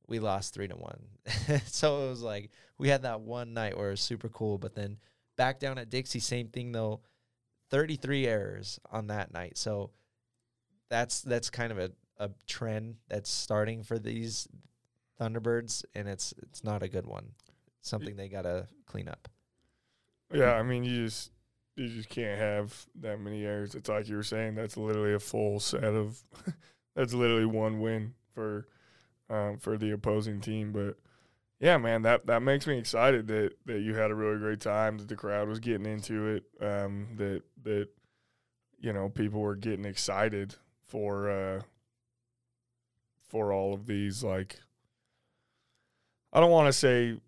we 0.07 0.19
lost 0.19 0.53
three 0.53 0.67
to 0.67 0.75
one. 0.75 1.01
so 1.65 2.05
it 2.05 2.09
was 2.09 2.21
like 2.21 2.51
we 2.77 2.89
had 2.89 3.03
that 3.03 3.21
one 3.21 3.53
night 3.53 3.77
where 3.77 3.87
it 3.87 3.91
was 3.91 4.01
super 4.01 4.29
cool, 4.29 4.57
but 4.57 4.75
then 4.75 4.97
back 5.35 5.59
down 5.59 5.77
at 5.77 5.89
Dixie, 5.89 6.19
same 6.19 6.47
thing 6.47 6.71
though. 6.71 7.01
33 7.69 8.27
errors 8.27 8.79
on 8.91 9.07
that 9.07 9.33
night. 9.33 9.57
So 9.57 9.91
that's 10.89 11.21
that's 11.21 11.49
kind 11.49 11.71
of 11.71 11.77
a, 11.77 11.91
a 12.17 12.29
trend 12.47 12.95
that's 13.09 13.29
starting 13.29 13.83
for 13.83 13.99
these 13.99 14.47
Thunderbirds 15.19 15.83
and 15.93 16.07
it's 16.07 16.33
it's 16.43 16.63
not 16.63 16.83
a 16.83 16.87
good 16.87 17.05
one. 17.05 17.31
Something 17.81 18.15
they 18.15 18.29
got 18.29 18.43
to 18.43 18.67
clean 18.85 19.07
up. 19.07 19.27
Yeah, 20.33 20.53
I 20.53 20.63
mean, 20.63 20.83
you 20.83 21.05
just 21.05 21.31
you 21.77 21.87
just 21.87 22.09
can't 22.09 22.39
have 22.39 22.87
that 23.01 23.19
many 23.19 23.45
errors. 23.45 23.75
It's 23.75 23.87
like 23.87 24.09
you 24.09 24.15
were 24.15 24.23
saying. 24.23 24.55
That's 24.55 24.75
literally 24.75 25.13
a 25.13 25.19
full 25.19 25.59
set 25.59 25.83
of. 25.83 26.23
that's 26.95 27.13
literally 27.13 27.45
one 27.45 27.79
win 27.79 28.15
for, 28.33 28.67
um, 29.29 29.57
for 29.57 29.77
the 29.77 29.91
opposing 29.91 30.41
team. 30.41 30.71
But 30.71 30.97
yeah, 31.59 31.77
man, 31.77 32.01
that 32.01 32.25
that 32.25 32.41
makes 32.41 32.65
me 32.65 32.79
excited 32.79 33.27
that 33.27 33.51
that 33.65 33.79
you 33.81 33.93
had 33.93 34.09
a 34.09 34.15
really 34.15 34.39
great 34.39 34.59
time. 34.59 34.97
That 34.97 35.07
the 35.07 35.15
crowd 35.15 35.47
was 35.47 35.59
getting 35.59 35.85
into 35.85 36.27
it. 36.27 36.43
Um, 36.59 37.09
that 37.17 37.43
that, 37.63 37.89
you 38.79 38.91
know, 38.91 39.09
people 39.09 39.41
were 39.41 39.55
getting 39.55 39.85
excited 39.85 40.55
for 40.87 41.29
uh, 41.29 41.61
for 43.29 43.53
all 43.53 43.73
of 43.73 43.85
these 43.85 44.23
like. 44.23 44.59
I 46.33 46.39
don't 46.39 46.51
want 46.51 46.67
to 46.67 46.73
say 46.73 47.19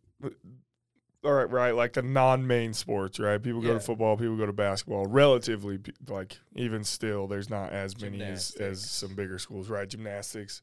all 1.23 1.33
right, 1.33 1.49
right, 1.49 1.75
like 1.75 1.93
the 1.93 2.01
non-main 2.01 2.73
sports, 2.73 3.19
right? 3.19 3.41
People 3.43 3.61
go 3.61 3.67
Yeah. 3.69 3.73
to 3.75 3.79
football, 3.81 4.15
people 4.15 4.37
go 4.37 4.45
to 4.45 4.53
basketball. 4.53 5.05
Relatively, 5.05 5.79
like 6.07 6.37
even 6.55 6.83
still, 6.83 7.27
there's 7.27 7.49
not 7.49 7.71
as 7.73 7.99
many 8.01 8.21
as, 8.21 8.51
as 8.55 8.81
some 8.89 9.15
bigger 9.15 9.37
schools, 9.37 9.69
right? 9.69 9.87
Gymnastics, 9.89 10.61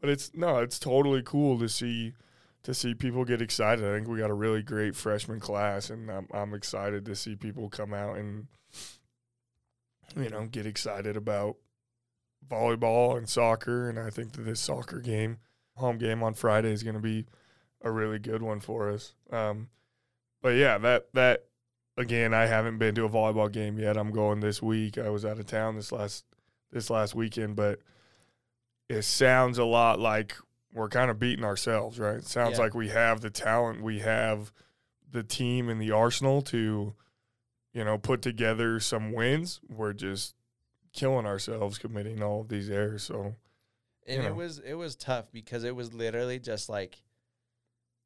but 0.00 0.08
it's 0.08 0.32
no, 0.34 0.58
it's 0.58 0.78
totally 0.78 1.22
cool 1.22 1.58
to 1.58 1.68
see 1.68 2.14
to 2.62 2.72
see 2.72 2.94
people 2.94 3.24
get 3.24 3.42
excited. 3.42 3.84
I 3.84 3.92
think 3.94 4.08
we 4.08 4.18
got 4.18 4.30
a 4.30 4.34
really 4.34 4.62
great 4.62 4.94
freshman 4.96 5.40
class, 5.40 5.90
and 5.90 6.10
I'm 6.10 6.26
I'm 6.32 6.54
excited 6.54 7.04
to 7.06 7.14
see 7.14 7.36
people 7.36 7.68
come 7.68 7.92
out 7.92 8.16
and 8.16 8.46
you 10.16 10.28
know 10.30 10.46
get 10.46 10.64
excited 10.66 11.16
about 11.16 11.56
volleyball 12.48 13.16
and 13.16 13.28
soccer. 13.28 13.88
And 13.88 13.98
I 13.98 14.10
think 14.10 14.32
that 14.32 14.42
this 14.42 14.60
soccer 14.60 15.00
game, 15.00 15.38
home 15.76 15.98
game 15.98 16.22
on 16.22 16.34
Friday, 16.34 16.72
is 16.72 16.82
going 16.82 16.96
to 16.96 17.00
be 17.02 17.26
a 17.82 17.90
really 17.90 18.18
good 18.18 18.42
one 18.42 18.60
for 18.60 18.90
us. 18.90 19.14
Um, 19.30 19.68
but 20.42 20.50
yeah, 20.56 20.76
that 20.78 21.06
that 21.14 21.44
again, 21.96 22.34
I 22.34 22.46
haven't 22.46 22.78
been 22.78 22.94
to 22.96 23.04
a 23.04 23.08
volleyball 23.08 23.50
game 23.50 23.78
yet. 23.78 23.96
I'm 23.96 24.10
going 24.10 24.40
this 24.40 24.60
week. 24.60 24.98
I 24.98 25.08
was 25.10 25.24
out 25.24 25.38
of 25.38 25.46
town 25.46 25.76
this 25.76 25.92
last 25.92 26.24
this 26.70 26.90
last 26.90 27.14
weekend, 27.14 27.56
but 27.56 27.80
it 28.88 29.02
sounds 29.02 29.58
a 29.58 29.64
lot 29.64 29.98
like 30.00 30.34
we're 30.74 30.88
kind 30.88 31.10
of 31.10 31.18
beating 31.18 31.44
ourselves, 31.44 31.98
right? 31.98 32.16
It 32.16 32.26
sounds 32.26 32.56
Yeah. 32.58 32.64
like 32.64 32.74
we 32.74 32.88
have 32.88 33.20
the 33.20 33.30
talent, 33.30 33.82
we 33.82 34.00
have 34.00 34.52
the 35.10 35.22
team 35.22 35.68
and 35.68 35.80
the 35.80 35.90
arsenal 35.90 36.40
to, 36.42 36.94
you 37.74 37.84
know, 37.84 37.98
put 37.98 38.22
together 38.22 38.80
some 38.80 39.12
wins. 39.12 39.60
We're 39.68 39.92
just 39.92 40.34
killing 40.94 41.26
ourselves 41.26 41.78
committing 41.78 42.22
all 42.22 42.40
of 42.40 42.48
these 42.48 42.70
errors. 42.70 43.02
So 43.02 43.36
And 44.06 44.22
You 44.22 44.28
it 44.30 44.34
was 44.34 44.58
it 44.60 44.74
was 44.74 44.96
tough 44.96 45.30
because 45.30 45.64
it 45.64 45.76
was 45.76 45.92
literally 45.92 46.38
just 46.38 46.68
like 46.70 47.02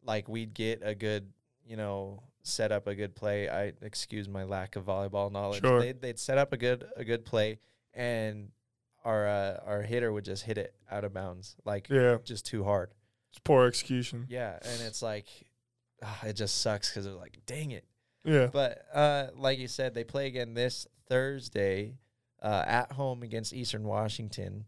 like 0.03 0.29
we'd 0.29 0.55
get 0.55 0.81
a 0.85 0.95
good, 0.95 1.33
you 1.67 1.77
know, 1.77 2.23
set 2.43 2.73
up 2.73 2.87
a 2.87 2.95
good 2.95 3.15
play. 3.15 3.49
I 3.49 3.73
excuse 3.83 4.29
my 4.29 4.45
lack 4.45 4.77
of 4.77 4.85
volleyball 4.85 5.31
knowledge. 5.33 5.63
Sure. 5.63 5.81
They'd, 5.81 6.01
they'd 6.01 6.19
set 6.19 6.39
up 6.39 6.53
a 6.53 6.57
good 6.57 6.87
a 6.97 7.05
good 7.05 7.25
play, 7.25 7.59
and 7.95 8.51
our 9.05 9.27
uh, 9.27 9.61
our 9.67 9.83
hitter 9.83 10.13
would 10.13 10.25
just 10.25 10.45
hit 10.45 10.59
it 10.59 10.75
out 10.91 11.05
of 11.05 11.13
bounds, 11.13 11.57
like 11.65 11.89
Yeah, 11.89 12.19
just 12.25 12.47
too 12.47 12.65
hard. 12.65 12.91
it's 13.31 13.39
poor 13.41 13.67
execution. 13.67 14.27
Yeah, 14.29 14.59
and 14.63 14.83
it's 14.83 15.03
like 15.03 15.27
ah, 16.03 16.21
it 16.27 16.35
just 16.35 16.61
sucks 16.61 16.91
because 16.91 17.07
it's 17.07 17.17
like, 17.17 17.39
dang 17.47 17.71
it. 17.73 17.85
Yeah, 18.25 18.49
But 18.53 18.85
uh, 18.93 19.29
like 19.37 19.59
you 19.61 19.69
said, 19.69 19.95
they 19.95 20.03
play 20.03 20.27
again 20.27 20.55
this 20.55 20.89
Thursday 21.09 21.95
uh, 22.43 22.65
at 22.67 22.91
home 22.93 23.23
against 23.23 23.53
Eastern 23.53 23.85
Washington, 23.85 24.65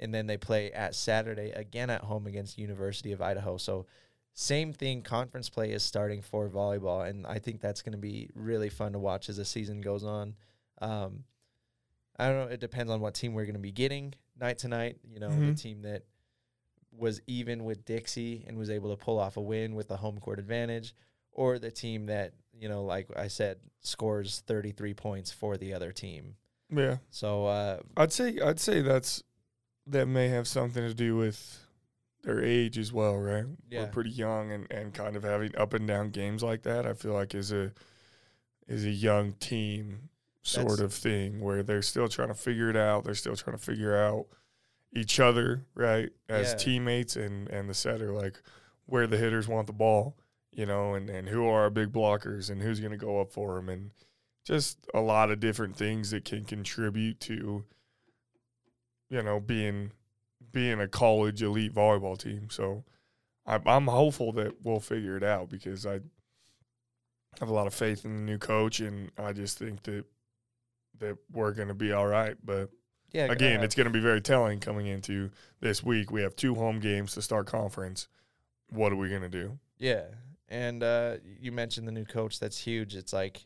and 0.00 0.14
then 0.14 0.26
they 0.26 0.38
play 0.38 0.72
at 0.72 0.94
Saturday 0.94 1.50
again 1.50 1.90
at 1.90 2.00
home 2.00 2.26
against 2.26 2.56
University 2.58 3.12
of 3.12 3.20
Idaho. 3.20 3.58
So 3.58 3.84
same 4.34 4.72
thing. 4.72 5.02
Conference 5.02 5.48
play 5.48 5.72
is 5.72 5.82
starting 5.82 6.22
for 6.22 6.48
volleyball, 6.48 7.08
and 7.08 7.26
I 7.26 7.38
think 7.38 7.60
that's 7.60 7.82
going 7.82 7.92
to 7.92 7.98
be 7.98 8.30
really 8.34 8.68
fun 8.70 8.92
to 8.92 8.98
watch 8.98 9.28
as 9.28 9.36
the 9.36 9.44
season 9.44 9.80
goes 9.80 10.04
on. 10.04 10.34
Um, 10.80 11.24
I 12.18 12.28
don't 12.28 12.36
know. 12.48 12.52
It 12.52 12.60
depends 12.60 12.90
on 12.90 13.00
what 13.00 13.14
team 13.14 13.34
we're 13.34 13.44
going 13.44 13.54
to 13.54 13.60
be 13.60 13.72
getting 13.72 14.14
night 14.38 14.58
to 14.58 14.68
night. 14.68 14.96
You 15.08 15.20
know, 15.20 15.28
the 15.30 15.52
Mhm. 15.52 15.60
team 15.60 15.82
that 15.82 16.02
was 16.90 17.20
even 17.26 17.64
with 17.64 17.84
Dixie 17.84 18.44
and 18.46 18.58
was 18.58 18.68
able 18.70 18.94
to 18.94 19.02
pull 19.02 19.18
off 19.18 19.36
a 19.36 19.40
win 19.40 19.74
with 19.74 19.88
the 19.88 19.96
home 19.96 20.18
court 20.18 20.38
advantage, 20.38 20.94
or 21.32 21.58
the 21.58 21.70
team 21.70 22.06
that 22.06 22.34
you 22.54 22.68
know, 22.68 22.84
like 22.84 23.08
I 23.16 23.28
said, 23.28 23.58
scores 23.80 24.40
33 24.46 24.92
points 24.92 25.32
for 25.32 25.56
the 25.56 25.72
other 25.72 25.90
team. 25.90 26.36
yeah. 26.68 26.98
So 27.10 27.46
uh, 27.46 27.80
I'd 27.96 28.12
say 28.12 28.38
I'd 28.40 28.60
say 28.60 28.82
that's 28.82 29.22
that 29.86 30.06
may 30.06 30.28
have 30.28 30.46
something 30.46 30.82
to 30.86 30.94
do 30.94 31.16
with 31.16 31.66
their 32.22 32.42
age 32.44 32.78
as 32.78 32.92
well, 32.92 33.16
right? 33.16 33.44
Yeah. 33.68 33.82
We're 33.82 33.88
pretty 33.88 34.10
young 34.10 34.52
and, 34.52 34.70
and 34.70 34.94
kind 34.94 35.16
of 35.16 35.24
having 35.24 35.56
up 35.56 35.74
and 35.74 35.86
down 35.88 36.10
games 36.10 36.42
like 36.42 36.62
that. 36.62 36.86
I 36.86 36.94
feel 36.94 37.12
like 37.14 37.34
is 37.34 37.52
a 37.52 37.72
is 38.68 38.84
a 38.84 38.90
young 38.90 39.32
team 39.34 40.08
sort 40.42 40.68
That's- 40.68 40.80
of 40.80 40.94
thing 40.94 41.40
where 41.40 41.62
they're 41.62 41.82
still 41.82 42.08
trying 42.08 42.28
to 42.28 42.34
figure 42.34 42.70
it 42.70 42.76
out. 42.76 43.04
They're 43.04 43.14
still 43.14 43.36
trying 43.36 43.56
to 43.56 43.62
figure 43.62 43.96
out 43.96 44.26
each 44.94 45.18
other, 45.20 45.64
right? 45.74 46.10
As 46.28 46.50
Yeah. 46.52 46.56
teammates 46.58 47.16
and 47.16 47.48
and 47.48 47.68
the 47.68 47.74
setter, 47.74 48.12
like 48.12 48.40
where 48.86 49.06
the 49.06 49.16
hitters 49.18 49.48
want 49.48 49.66
the 49.66 49.72
ball, 49.72 50.16
you 50.52 50.66
know, 50.66 50.94
and 50.94 51.10
and 51.10 51.28
who 51.28 51.44
are 51.46 51.62
our 51.62 51.70
big 51.70 51.92
blockers 51.92 52.50
and 52.50 52.62
who's 52.62 52.78
going 52.80 52.92
to 52.92 52.96
go 52.98 53.20
up 53.20 53.32
for 53.32 53.56
them 53.56 53.68
and 53.68 53.90
just 54.44 54.78
a 54.92 55.00
lot 55.00 55.30
of 55.30 55.38
different 55.40 55.76
things 55.76 56.10
that 56.10 56.24
can 56.24 56.44
contribute 56.44 57.20
to 57.20 57.64
you 59.08 59.22
know 59.22 59.38
being 59.40 59.92
being 60.52 60.80
a 60.80 60.88
college 60.88 61.42
elite 61.42 61.74
volleyball 61.74 62.18
team 62.18 62.48
so 62.50 62.84
I'm, 63.46 63.62
I'm 63.66 63.86
hopeful 63.86 64.32
that 64.32 64.54
we'll 64.62 64.80
figure 64.80 65.16
it 65.16 65.24
out 65.24 65.48
because 65.48 65.86
i 65.86 66.00
have 67.40 67.48
a 67.48 67.54
lot 67.54 67.66
of 67.66 67.74
faith 67.74 68.04
in 68.04 68.14
the 68.14 68.22
new 68.22 68.38
coach 68.38 68.80
and 68.80 69.10
i 69.18 69.32
just 69.32 69.58
think 69.58 69.82
that 69.84 70.04
that 70.98 71.16
we're 71.32 71.52
going 71.52 71.68
to 71.68 71.74
be 71.74 71.92
all 71.92 72.06
right 72.06 72.36
but 72.44 72.70
yeah, 73.10 73.30
again 73.30 73.62
it's 73.62 73.74
going 73.74 73.86
to 73.86 73.92
be 73.92 74.00
very 74.00 74.20
telling 74.20 74.60
coming 74.60 74.86
into 74.86 75.30
this 75.60 75.82
week 75.82 76.10
we 76.10 76.22
have 76.22 76.36
two 76.36 76.54
home 76.54 76.78
games 76.80 77.14
to 77.14 77.22
start 77.22 77.46
conference 77.46 78.08
what 78.70 78.92
are 78.92 78.96
we 78.96 79.08
going 79.08 79.22
to 79.22 79.28
do 79.28 79.58
Yeah. 79.82 80.04
And 80.48 80.82
uh, 80.84 81.16
you 81.40 81.50
mentioned 81.50 81.88
the 81.88 81.92
new 81.92 82.04
coach. 82.04 82.38
That's 82.38 82.56
huge. 82.56 82.94
It's 82.94 83.12
like, 83.12 83.44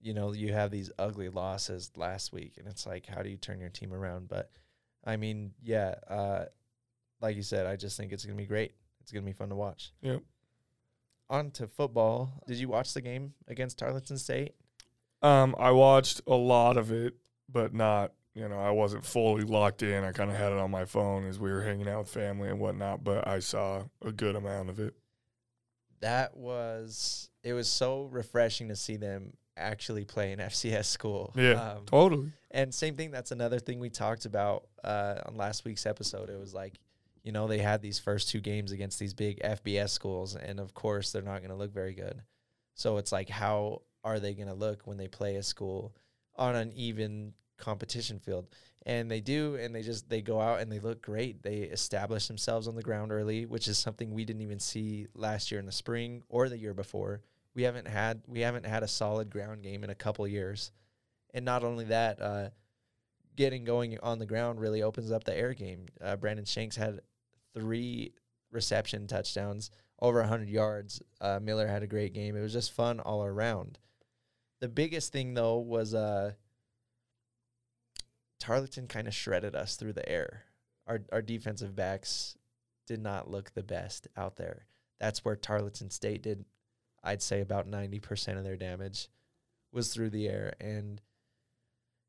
you 0.00 0.14
know, 0.14 0.32
you 0.32 0.54
have 0.54 0.70
these 0.70 0.90
ugly 0.98 1.28
losses 1.28 1.90
last 1.96 2.32
week, 2.32 2.54
and 2.56 2.66
it's 2.66 2.86
like, 2.86 3.06
how 3.06 3.22
do 3.22 3.28
you 3.28 3.36
turn 3.36 3.60
your 3.60 3.68
team 3.68 3.92
around? 3.92 4.28
But 4.28 4.50
I 5.04 5.16
mean, 5.16 5.52
yeah, 5.62 5.94
uh, 6.08 6.44
like 7.20 7.36
you 7.36 7.42
said, 7.42 7.66
I 7.66 7.76
just 7.76 7.96
think 7.96 8.12
it's 8.12 8.24
going 8.24 8.36
to 8.36 8.42
be 8.42 8.46
great. 8.46 8.74
It's 9.02 9.12
going 9.12 9.22
to 9.22 9.26
be 9.26 9.36
fun 9.36 9.50
to 9.50 9.54
watch. 9.54 9.92
Yep. 10.00 10.22
On 11.30 11.50
to 11.52 11.66
football. 11.66 12.42
Did 12.46 12.58
you 12.58 12.68
watch 12.68 12.94
the 12.94 13.00
game 13.00 13.34
against 13.48 13.78
Tarleton 13.78 14.18
State? 14.18 14.54
Um, 15.22 15.54
I 15.58 15.70
watched 15.70 16.20
a 16.26 16.34
lot 16.34 16.76
of 16.76 16.92
it, 16.92 17.14
but 17.50 17.74
not, 17.74 18.12
you 18.34 18.48
know, 18.48 18.58
I 18.58 18.70
wasn't 18.70 19.04
fully 19.04 19.42
locked 19.42 19.82
in. 19.82 20.04
I 20.04 20.12
kind 20.12 20.30
of 20.30 20.36
had 20.36 20.52
it 20.52 20.58
on 20.58 20.70
my 20.70 20.84
phone 20.84 21.26
as 21.26 21.38
we 21.38 21.50
were 21.50 21.62
hanging 21.62 21.88
out 21.88 22.00
with 22.00 22.08
family 22.10 22.48
and 22.48 22.60
whatnot, 22.60 23.04
but 23.04 23.26
I 23.26 23.38
saw 23.38 23.84
a 24.04 24.12
good 24.12 24.36
amount 24.36 24.70
of 24.70 24.80
it. 24.80 24.94
That 26.00 26.36
was, 26.36 27.30
it 27.42 27.54
was 27.54 27.68
so 27.68 28.04
refreshing 28.04 28.68
to 28.68 28.76
see 28.76 28.96
them 28.96 29.34
actually 29.56 30.04
play 30.04 30.32
in 30.32 30.38
FCS 30.38 30.84
school. 30.96 31.32
Yeah, 31.36 31.52
Um, 31.52 31.84
totally. 31.86 32.32
And 32.50 32.72
same 32.72 32.96
thing. 32.96 33.10
That's 33.10 33.32
another 33.32 33.58
thing 33.58 33.80
we 33.80 33.90
talked 33.90 34.26
about 34.26 34.66
uh, 34.84 35.16
on 35.26 35.36
last 35.36 35.64
week's 35.64 35.86
episode. 35.86 36.30
It 36.30 36.38
was 36.38 36.54
like, 36.54 36.74
you 37.24 37.32
know, 37.32 37.48
they 37.48 37.58
had 37.58 37.82
these 37.82 37.98
first 37.98 38.28
two 38.28 38.40
games 38.40 38.70
against 38.70 38.98
these 38.98 39.14
big 39.14 39.40
FBS 39.42 39.90
schools, 39.90 40.36
and 40.36 40.60
of 40.60 40.74
course, 40.74 41.10
they're 41.10 41.22
not 41.22 41.38
going 41.38 41.50
to 41.50 41.56
look 41.56 41.72
very 41.72 41.94
good. 41.94 42.22
So 42.74 42.98
it's 42.98 43.12
like, 43.12 43.28
how 43.28 43.82
are 44.04 44.20
they 44.20 44.34
going 44.34 44.48
to 44.48 44.54
look 44.54 44.86
when 44.86 44.98
they 44.98 45.08
play 45.08 45.36
a 45.36 45.42
school 45.42 45.94
on 46.36 46.54
an 46.54 46.72
even 46.74 47.32
competition 47.56 48.18
field? 48.18 48.46
And 48.86 49.10
they 49.10 49.22
do, 49.22 49.54
and 49.56 49.74
they 49.74 49.80
just 49.82 50.10
they 50.10 50.20
go 50.20 50.38
out 50.40 50.60
and 50.60 50.70
they 50.70 50.78
look 50.78 51.00
great. 51.00 51.42
They 51.42 51.60
establish 51.60 52.28
themselves 52.28 52.68
on 52.68 52.76
the 52.76 52.82
ground 52.82 53.10
early, 53.10 53.46
which 53.46 53.66
is 53.66 53.78
something 53.78 54.12
we 54.12 54.26
didn't 54.26 54.42
even 54.42 54.60
see 54.60 55.06
last 55.14 55.50
year 55.50 55.58
in 55.58 55.64
the 55.66 55.72
spring 55.72 56.22
or 56.28 56.50
the 56.50 56.58
year 56.58 56.74
before. 56.74 57.22
We 57.54 57.62
haven't 57.62 57.88
had 57.88 58.22
we 58.26 58.40
haven't 58.40 58.66
had 58.66 58.82
a 58.82 58.88
solid 58.88 59.30
ground 59.30 59.62
game 59.62 59.84
in 59.84 59.90
a 59.90 59.94
couple 59.94 60.26
years. 60.26 60.72
And 61.32 61.44
not 61.44 61.64
only 61.64 61.86
that, 61.86 62.20
uh, 62.20 62.50
getting 63.36 63.64
going 63.64 63.98
on 64.02 64.18
the 64.18 64.26
ground 64.26 64.60
really 64.60 64.82
opens 64.82 65.10
up 65.10 65.24
the 65.24 65.36
air 65.36 65.54
game. 65.54 65.86
Uh, 66.00 66.16
Brandon 66.16 66.44
Shanks 66.44 66.76
had 66.76 67.00
three 67.54 68.12
reception 68.50 69.06
touchdowns, 69.06 69.70
over 70.00 70.20
100 70.20 70.48
yards. 70.48 71.02
Uh, 71.20 71.40
Miller 71.42 71.66
had 71.66 71.82
a 71.82 71.88
great 71.88 72.14
game. 72.14 72.36
It 72.36 72.40
was 72.40 72.52
just 72.52 72.72
fun 72.72 73.00
all 73.00 73.24
around. 73.24 73.78
The 74.60 74.68
biggest 74.68 75.12
thing, 75.12 75.34
though, 75.34 75.58
was 75.58 75.92
uh, 75.94 76.32
Tarleton 78.38 78.86
kind 78.86 79.08
of 79.08 79.14
shredded 79.14 79.54
us 79.54 79.76
through 79.76 79.94
the 79.94 80.08
air. 80.08 80.44
Our, 80.86 81.00
our 81.12 81.22
defensive 81.22 81.74
backs 81.74 82.36
did 82.86 83.00
not 83.00 83.30
look 83.30 83.52
the 83.52 83.62
best 83.62 84.06
out 84.16 84.36
there. 84.36 84.66
That's 85.00 85.24
where 85.24 85.36
Tarleton 85.36 85.90
State 85.90 86.22
did, 86.22 86.44
I'd 87.04 87.22
say, 87.22 87.40
about 87.40 87.70
90% 87.70 88.38
of 88.38 88.44
their 88.44 88.56
damage 88.56 89.08
was 89.72 89.92
through 89.92 90.10
the 90.10 90.26
air. 90.28 90.54
And 90.60 91.00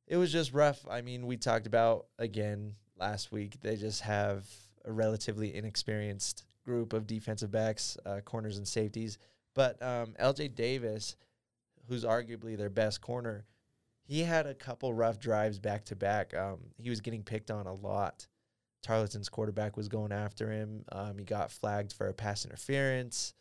it 0.07 0.17
was 0.17 0.31
just 0.31 0.53
rough. 0.53 0.85
I 0.89 1.01
mean, 1.01 1.27
we 1.27 1.37
talked 1.37 1.67
about 1.67 2.07
again 2.17 2.75
last 2.97 3.31
week. 3.31 3.59
They 3.61 3.75
just 3.75 4.01
have 4.01 4.47
a 4.85 4.91
relatively 4.91 5.53
inexperienced 5.55 6.45
group 6.63 6.93
of 6.93 7.07
defensive 7.07 7.51
backs, 7.51 7.97
uh, 8.05 8.21
corners, 8.21 8.57
and 8.57 8.67
safeties. 8.67 9.17
But 9.53 9.81
um, 9.81 10.13
LJ 10.19 10.55
Davis, 10.55 11.15
who's 11.87 12.03
arguably 12.03 12.57
their 12.57 12.69
best 12.69 13.01
corner, 13.01 13.45
he 14.03 14.21
had 14.21 14.45
a 14.45 14.53
couple 14.53 14.93
rough 14.93 15.19
drives 15.19 15.59
back 15.59 15.85
to 15.85 15.95
back. 15.95 16.35
Um, 16.35 16.59
he 16.77 16.89
was 16.89 17.01
getting 17.01 17.23
picked 17.23 17.49
on 17.49 17.65
a 17.65 17.73
lot. 17.73 18.27
Tarleton's 18.83 19.29
quarterback 19.29 19.77
was 19.77 19.87
going 19.87 20.11
after 20.11 20.51
him. 20.51 20.85
Um, 20.91 21.17
he 21.17 21.25
got 21.25 21.51
flagged 21.51 21.91
for 21.91 22.07
a 22.07 22.13
pass 22.13 22.45
interference. 22.45 23.33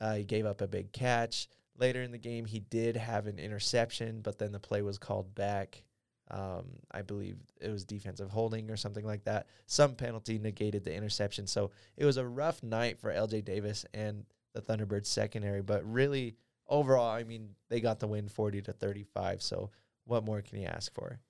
Uh, 0.00 0.14
he 0.14 0.24
gave 0.24 0.46
up 0.46 0.60
a 0.60 0.66
big 0.66 0.92
catch. 0.92 1.48
Later 1.76 2.02
in 2.02 2.12
the 2.12 2.18
game, 2.18 2.44
he 2.44 2.60
did 2.60 2.96
have 2.96 3.26
an 3.26 3.38
interception, 3.38 4.20
but 4.22 4.38
then 4.38 4.52
the 4.52 4.60
play 4.60 4.82
was 4.82 4.98
called 4.98 5.34
back. 5.34 5.82
Um, 6.30 6.64
I 6.90 7.02
believe 7.02 7.36
it 7.60 7.68
was 7.68 7.84
defensive 7.84 8.30
holding 8.30 8.70
or 8.70 8.76
something 8.76 9.04
like 9.04 9.24
that. 9.24 9.46
Some 9.66 9.94
penalty 9.94 10.38
negated 10.38 10.84
the 10.84 10.94
interception. 10.94 11.46
So 11.46 11.70
it 11.96 12.04
was 12.04 12.16
a 12.16 12.26
rough 12.26 12.62
night 12.62 12.98
for 12.98 13.12
LJ 13.12 13.44
Davis 13.44 13.84
and 13.92 14.24
the 14.54 14.62
Thunderbirds 14.62 15.06
secondary. 15.06 15.62
But 15.62 15.84
really, 15.84 16.36
overall, 16.68 17.10
I 17.10 17.24
mean, 17.24 17.50
they 17.68 17.80
got 17.80 18.00
the 18.00 18.06
win 18.06 18.28
40 18.28 18.62
to 18.62 18.72
35. 18.72 19.42
So 19.42 19.70
what 20.04 20.24
more 20.24 20.40
can 20.40 20.60
you 20.60 20.66
ask 20.66 20.92
for? 20.94 21.20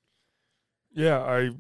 Yeah, 0.93 1.21
I 1.21 1.51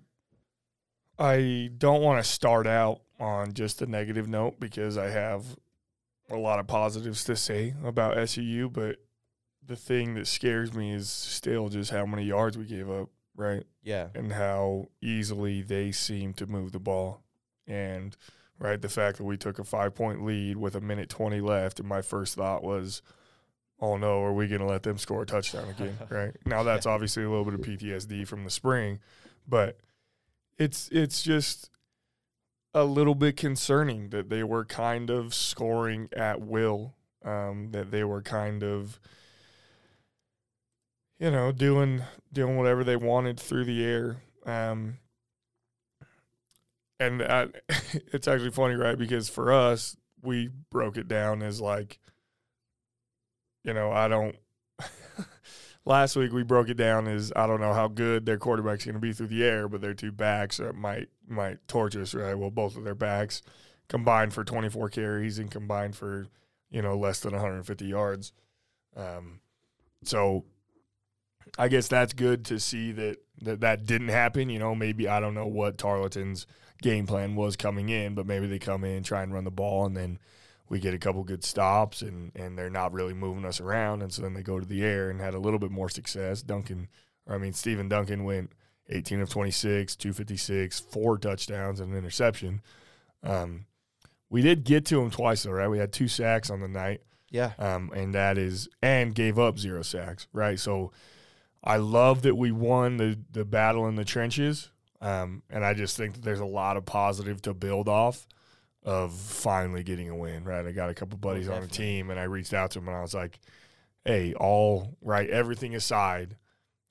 I 1.18 1.70
don't 1.76 2.02
want 2.02 2.24
to 2.24 2.28
start 2.28 2.66
out 2.66 3.00
on 3.18 3.52
just 3.52 3.82
a 3.82 3.86
negative 3.86 4.28
note 4.28 4.58
because 4.58 4.96
I 4.98 5.08
have 5.10 5.44
a 6.30 6.36
lot 6.36 6.58
of 6.58 6.66
positives 6.66 7.24
to 7.24 7.36
say 7.36 7.74
about 7.84 8.16
SUU, 8.16 8.72
but 8.72 8.96
the 9.66 9.76
thing 9.76 10.14
that 10.14 10.26
scares 10.26 10.72
me 10.72 10.92
is 10.92 11.08
still 11.08 11.68
just 11.68 11.90
how 11.90 12.06
many 12.06 12.24
yards 12.24 12.56
we 12.56 12.64
gave 12.64 12.90
up, 12.90 13.08
right? 13.36 13.64
Yeah. 13.82 14.08
And 14.14 14.32
how 14.32 14.88
easily 15.00 15.62
they 15.62 15.92
seem 15.92 16.32
to 16.34 16.46
move 16.46 16.72
the 16.72 16.80
ball. 16.80 17.22
And 17.66 18.16
right, 18.58 18.80
the 18.80 18.88
fact 18.88 19.18
that 19.18 19.24
we 19.24 19.36
took 19.36 19.58
a 19.58 19.64
five 19.64 19.94
point 19.94 20.24
lead 20.24 20.56
with 20.56 20.74
a 20.74 20.80
minute 20.80 21.08
20 21.08 21.40
left, 21.40 21.80
and 21.80 21.88
my 21.88 22.02
first 22.02 22.34
thought 22.34 22.62
was, 22.62 23.02
oh 23.80 23.96
no, 23.96 24.22
are 24.22 24.32
we 24.32 24.48
going 24.48 24.60
to 24.60 24.66
let 24.66 24.82
them 24.82 24.98
score 24.98 25.22
a 25.22 25.26
touchdown 25.26 25.68
again? 25.68 25.98
right. 26.10 26.36
Now, 26.46 26.62
that's 26.62 26.86
obviously 26.86 27.24
a 27.24 27.30
little 27.30 27.44
bit 27.44 27.54
of 27.54 27.60
PTSD 27.60 28.26
from 28.26 28.44
the 28.44 28.50
spring, 28.50 29.00
but 29.46 29.78
it's 30.58 30.88
it's 30.90 31.22
just 31.22 31.70
a 32.74 32.84
little 32.84 33.14
bit 33.14 33.36
concerning 33.36 34.10
that 34.10 34.28
they 34.28 34.42
were 34.42 34.64
kind 34.64 35.10
of 35.10 35.34
scoring 35.34 36.08
at 36.14 36.40
will, 36.40 36.94
um, 37.24 37.70
that 37.70 37.90
they 37.90 38.04
were 38.04 38.22
kind 38.22 38.62
of 38.62 38.98
you 41.18 41.30
know 41.30 41.52
doing 41.52 42.02
doing 42.32 42.56
whatever 42.56 42.82
they 42.84 42.96
wanted 42.96 43.38
through 43.38 43.64
the 43.64 43.84
air. 43.84 44.22
Um, 44.44 44.98
and 46.98 47.22
it's 48.12 48.28
actually 48.28 48.50
funny, 48.50 48.74
right? 48.74 48.98
Because 48.98 49.28
for 49.28 49.52
us, 49.52 49.96
we 50.22 50.50
broke 50.70 50.96
it 50.96 51.08
down 51.08 51.42
as 51.42 51.60
like 51.60 51.98
you 53.64 53.72
know, 53.72 53.90
I 53.90 54.08
don't. 54.08 54.36
last 55.84 56.16
week 56.16 56.32
we 56.32 56.42
broke 56.42 56.68
it 56.68 56.76
down 56.76 57.06
as 57.06 57.32
I 57.36 57.46
don't 57.46 57.60
know 57.60 57.72
how 57.72 57.88
good 57.88 58.26
their 58.26 58.38
quarterback's 58.38 58.84
going 58.84 58.94
to 58.94 59.00
be 59.00 59.12
through 59.12 59.28
the 59.28 59.44
air, 59.44 59.68
but 59.68 59.80
their 59.80 59.94
two 59.94 60.12
backs 60.12 60.60
might 60.74 61.08
might 61.28 61.66
torch 61.68 61.96
us, 61.96 62.14
right? 62.14 62.34
Well, 62.34 62.50
both 62.50 62.76
of 62.76 62.84
their 62.84 62.94
backs 62.94 63.42
combined 63.88 64.32
for 64.32 64.44
24 64.44 64.88
carries 64.90 65.38
and 65.38 65.50
combined 65.50 65.96
for 65.96 66.26
you 66.70 66.82
know 66.82 66.96
less 66.96 67.20
than 67.20 67.32
150 67.32 67.84
yards. 67.86 68.32
Um, 68.96 69.40
so 70.04 70.44
I 71.58 71.68
guess 71.68 71.88
that's 71.88 72.12
good 72.12 72.44
to 72.46 72.58
see 72.58 72.92
that, 72.92 73.18
that 73.42 73.60
that 73.60 73.86
didn't 73.86 74.08
happen. 74.08 74.48
You 74.48 74.58
know, 74.58 74.74
maybe 74.74 75.08
I 75.08 75.20
don't 75.20 75.34
know 75.34 75.46
what 75.46 75.78
Tarleton's 75.78 76.46
game 76.82 77.06
plan 77.06 77.36
was 77.36 77.56
coming 77.56 77.88
in, 77.88 78.14
but 78.14 78.26
maybe 78.26 78.46
they 78.46 78.58
come 78.58 78.84
in 78.84 79.02
try 79.02 79.22
and 79.22 79.32
run 79.32 79.44
the 79.44 79.50
ball 79.50 79.86
and 79.86 79.96
then 79.96 80.18
we 80.74 80.80
get 80.80 80.92
a 80.92 80.98
couple 80.98 81.22
good 81.22 81.44
stops 81.44 82.02
and 82.02 82.32
and 82.34 82.58
they're 82.58 82.68
not 82.68 82.92
really 82.92 83.14
moving 83.14 83.44
us 83.44 83.60
around 83.60 84.02
and 84.02 84.12
so 84.12 84.22
then 84.22 84.34
they 84.34 84.42
go 84.42 84.58
to 84.58 84.66
the 84.66 84.82
air 84.82 85.08
and 85.08 85.20
had 85.20 85.32
a 85.32 85.38
little 85.38 85.60
bit 85.60 85.70
more 85.70 85.88
success. 85.88 86.42
Duncan 86.42 86.88
or 87.26 87.36
I 87.36 87.38
mean 87.38 87.52
Stephen 87.52 87.88
Duncan 87.88 88.24
went 88.24 88.50
18 88.88 89.20
of 89.20 89.30
26, 89.30 89.94
256, 89.94 90.80
four 90.80 91.16
touchdowns 91.16 91.78
and 91.78 91.92
an 91.92 91.96
interception. 91.96 92.60
Um, 93.22 93.66
we 94.28 94.42
did 94.42 94.64
get 94.64 94.84
to 94.86 95.00
him 95.00 95.12
twice 95.12 95.44
though, 95.44 95.52
right? 95.52 95.68
We 95.68 95.78
had 95.78 95.92
two 95.92 96.08
sacks 96.08 96.50
on 96.50 96.60
the 96.60 96.66
night. 96.66 97.02
Yeah. 97.30 97.52
Um, 97.56 97.92
and 97.94 98.12
that 98.16 98.36
is 98.36 98.68
and 98.82 99.14
gave 99.14 99.38
up 99.38 99.60
zero 99.60 99.82
sacks, 99.82 100.26
right? 100.32 100.58
So 100.58 100.90
I 101.62 101.76
love 101.76 102.22
that 102.22 102.34
we 102.34 102.50
won 102.50 102.96
the 102.96 103.16
the 103.30 103.44
battle 103.44 103.86
in 103.86 103.94
the 103.94 104.04
trenches. 104.04 104.72
Um, 105.00 105.44
and 105.48 105.64
I 105.64 105.72
just 105.72 105.96
think 105.96 106.14
that 106.14 106.24
there's 106.24 106.40
a 106.40 106.44
lot 106.44 106.76
of 106.76 106.84
positive 106.84 107.42
to 107.42 107.54
build 107.54 107.88
off 107.88 108.26
of 108.84 109.14
finally 109.14 109.82
getting 109.82 110.10
a 110.10 110.16
win, 110.16 110.44
right? 110.44 110.66
I 110.66 110.72
got 110.72 110.90
a 110.90 110.94
couple 110.94 111.16
buddies 111.18 111.48
on 111.48 111.62
the 111.62 111.68
team 111.68 112.10
and 112.10 112.20
I 112.20 112.24
reached 112.24 112.52
out 112.52 112.72
to 112.72 112.80
them 112.80 112.88
and 112.88 112.96
I 112.96 113.02
was 113.02 113.14
like, 113.14 113.38
Hey, 114.04 114.34
all 114.34 114.96
right, 115.00 115.28
everything 115.30 115.74
aside, 115.74 116.36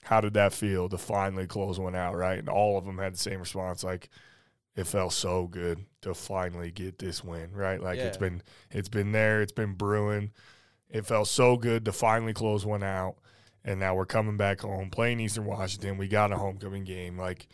how 0.03 0.19
did 0.19 0.33
that 0.33 0.53
feel 0.53 0.89
to 0.89 0.97
finally 0.97 1.45
close 1.45 1.79
one 1.79 1.95
out, 1.95 2.15
right? 2.15 2.39
And 2.39 2.49
all 2.49 2.77
of 2.77 2.85
them 2.85 2.97
had 2.97 3.13
the 3.13 3.19
same 3.19 3.39
response, 3.39 3.83
like, 3.83 4.09
it 4.75 4.87
felt 4.87 5.13
so 5.13 5.47
good 5.47 5.85
to 6.01 6.13
finally 6.13 6.71
get 6.71 6.97
this 6.97 7.23
win, 7.23 7.51
right? 7.53 7.81
Like 7.81 7.97
yeah. 7.97 8.05
it's 8.05 8.17
been 8.17 8.41
it's 8.71 8.89
been 8.89 9.11
there, 9.11 9.41
it's 9.41 9.51
been 9.51 9.73
brewing. 9.73 10.31
It 10.89 11.05
felt 11.05 11.27
so 11.27 11.57
good 11.57 11.85
to 11.85 11.91
finally 11.91 12.33
close 12.33 12.65
one 12.65 12.83
out. 12.83 13.15
And 13.65 13.79
now 13.79 13.95
we're 13.95 14.05
coming 14.05 14.35
back 14.35 14.61
home, 14.61 14.89
playing 14.89 15.19
Eastern 15.19 15.45
Washington. 15.45 15.97
We 15.97 16.07
got 16.07 16.31
a 16.31 16.37
homecoming 16.37 16.83
game. 16.83 17.17
Like 17.17 17.47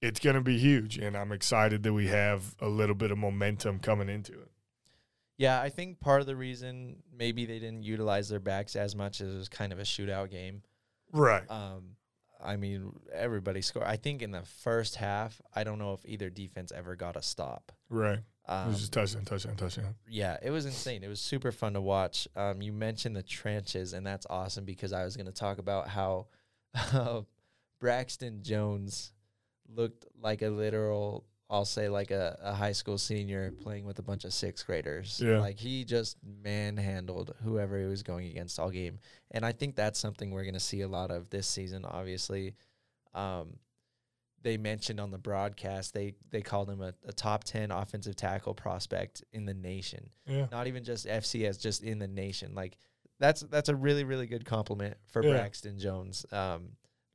it's 0.00 0.20
gonna 0.20 0.40
be 0.40 0.58
huge. 0.58 0.98
And 0.98 1.16
I'm 1.16 1.32
excited 1.32 1.82
that 1.82 1.92
we 1.92 2.08
have 2.08 2.54
a 2.60 2.68
little 2.68 2.94
bit 2.94 3.10
of 3.10 3.18
momentum 3.18 3.78
coming 3.78 4.08
into 4.08 4.32
it. 4.32 4.50
Yeah, 5.38 5.60
I 5.60 5.68
think 5.68 6.00
part 6.00 6.20
of 6.20 6.26
the 6.26 6.34
reason 6.34 6.96
maybe 7.16 7.46
they 7.46 7.60
didn't 7.60 7.84
utilize 7.84 8.28
their 8.28 8.40
backs 8.40 8.74
as 8.74 8.96
much 8.96 9.20
as 9.20 9.32
it 9.32 9.38
was 9.38 9.48
kind 9.48 9.72
of 9.72 9.78
a 9.78 9.82
shootout 9.82 10.30
game. 10.30 10.62
Right. 11.12 11.48
Um, 11.48 11.96
I 12.42 12.56
mean, 12.56 12.92
everybody 13.12 13.62
scored. 13.62 13.86
I 13.86 13.96
think 13.96 14.20
in 14.20 14.32
the 14.32 14.42
first 14.42 14.96
half, 14.96 15.40
I 15.54 15.64
don't 15.64 15.78
know 15.78 15.92
if 15.92 16.00
either 16.04 16.28
defense 16.28 16.72
ever 16.72 16.96
got 16.96 17.16
a 17.16 17.22
stop. 17.22 17.72
Right. 17.88 18.20
Um, 18.46 18.66
it 18.66 18.70
was 18.70 18.80
just 18.80 18.92
touchdown, 18.92 19.24
touchdown, 19.24 19.56
touchdown. 19.56 19.94
Yeah, 20.08 20.38
it 20.42 20.50
was 20.50 20.64
insane. 20.64 21.04
It 21.04 21.08
was 21.08 21.20
super 21.20 21.52
fun 21.52 21.74
to 21.74 21.80
watch. 21.80 22.26
Um, 22.34 22.62
you 22.62 22.72
mentioned 22.72 23.14
the 23.14 23.22
trenches, 23.22 23.92
and 23.92 24.06
that's 24.06 24.26
awesome 24.30 24.64
because 24.64 24.92
I 24.92 25.04
was 25.04 25.16
going 25.16 25.26
to 25.26 25.32
talk 25.32 25.58
about 25.58 25.88
how 25.88 26.26
uh, 26.92 27.22
Braxton 27.80 28.42
Jones 28.42 29.12
looked 29.74 30.06
like 30.20 30.42
a 30.42 30.48
literal 30.48 31.24
I'll 31.50 31.64
say 31.64 31.88
like 31.88 32.10
a, 32.10 32.38
a 32.42 32.52
high 32.52 32.72
school 32.72 32.98
senior 32.98 33.52
playing 33.62 33.86
with 33.86 33.98
a 33.98 34.02
bunch 34.02 34.24
of 34.24 34.34
sixth 34.34 34.66
graders. 34.66 35.18
Yeah. 35.24 35.38
Like 35.38 35.58
he 35.58 35.84
just 35.84 36.18
manhandled 36.44 37.34
whoever 37.42 37.78
he 37.78 37.86
was 37.86 38.02
going 38.02 38.26
against 38.26 38.58
all 38.58 38.70
game. 38.70 38.98
And 39.30 39.46
I 39.46 39.52
think 39.52 39.74
that's 39.74 39.98
something 39.98 40.30
we're 40.30 40.44
gonna 40.44 40.60
see 40.60 40.82
a 40.82 40.88
lot 40.88 41.10
of 41.10 41.30
this 41.30 41.46
season, 41.46 41.86
obviously. 41.86 42.54
Um, 43.14 43.56
they 44.42 44.56
mentioned 44.56 45.00
on 45.00 45.10
the 45.10 45.18
broadcast 45.18 45.94
they 45.94 46.14
they 46.30 46.40
called 46.40 46.70
him 46.70 46.80
a, 46.80 46.94
a, 47.06 47.12
top 47.12 47.44
10 47.44 47.70
offensive 47.70 48.14
tackle 48.14 48.54
prospect 48.54 49.24
in 49.32 49.44
the 49.44 49.54
nation 49.54 50.10
yeah. 50.26 50.46
not 50.52 50.66
even 50.66 50.84
just 50.84 51.06
fcs 51.06 51.60
just 51.60 51.82
in 51.82 51.98
the 51.98 52.06
nation 52.06 52.54
like 52.54 52.76
that's 53.18 53.40
that's 53.42 53.68
a 53.68 53.74
really 53.74 54.04
really 54.04 54.26
good 54.26 54.44
compliment 54.44 54.96
for 55.06 55.24
yeah. 55.24 55.32
braxton 55.32 55.78
jones 55.78 56.24
um, 56.32 56.68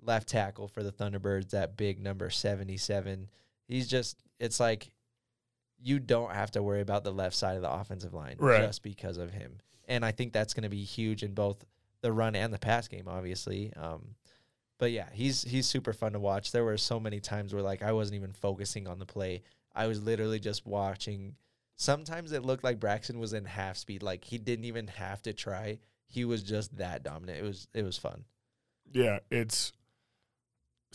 left 0.05 0.29
tackle 0.29 0.67
for 0.67 0.83
the 0.83 0.91
thunderbirds 0.91 1.51
that 1.51 1.77
big 1.77 1.99
number 1.99 2.29
77 2.29 3.29
he's 3.67 3.87
just 3.87 4.23
it's 4.39 4.59
like 4.59 4.91
you 5.83 5.99
don't 5.99 6.31
have 6.31 6.51
to 6.51 6.63
worry 6.63 6.81
about 6.81 7.03
the 7.03 7.11
left 7.11 7.35
side 7.35 7.57
of 7.57 7.61
the 7.61 7.71
offensive 7.71 8.13
line 8.13 8.37
right. 8.39 8.61
just 8.61 8.81
because 8.81 9.17
of 9.17 9.31
him. 9.31 9.59
And 9.87 10.05
I 10.05 10.11
think 10.11 10.31
that's 10.31 10.53
going 10.53 10.63
to 10.63 10.69
be 10.69 10.83
huge 10.83 11.23
in 11.23 11.33
both 11.33 11.63
the 12.01 12.11
run 12.11 12.35
and 12.35 12.53
the 12.53 12.57
pass 12.57 12.87
game, 12.87 13.07
obviously. 13.07 13.73
Um, 13.75 14.15
but 14.79 14.91
yeah, 14.91 15.07
he's 15.11 15.43
he's 15.43 15.67
super 15.67 15.91
fun 15.91 16.13
to 16.13 16.19
watch. 16.19 16.51
There 16.51 16.63
were 16.63 16.77
so 16.77 16.99
many 16.99 17.19
times 17.19 17.53
where 17.53 17.61
like 17.61 17.83
I 17.83 17.91
wasn't 17.91 18.15
even 18.15 18.31
focusing 18.31 18.87
on 18.87 18.97
the 18.97 19.05
play. 19.05 19.43
I 19.75 19.87
was 19.87 20.01
literally 20.01 20.39
just 20.39 20.65
watching. 20.65 21.35
Sometimes 21.75 22.31
it 22.31 22.45
looked 22.45 22.63
like 22.63 22.79
Braxton 22.79 23.19
was 23.19 23.33
in 23.33 23.45
half 23.45 23.77
speed, 23.77 24.03
like 24.03 24.23
he 24.23 24.37
didn't 24.37 24.65
even 24.65 24.87
have 24.87 25.21
to 25.23 25.33
try. 25.33 25.79
He 26.05 26.23
was 26.23 26.43
just 26.43 26.77
that 26.77 27.03
dominant. 27.03 27.39
It 27.39 27.43
was 27.43 27.67
it 27.73 27.83
was 27.83 27.97
fun. 27.97 28.23
Yeah, 28.93 29.19
it's 29.29 29.73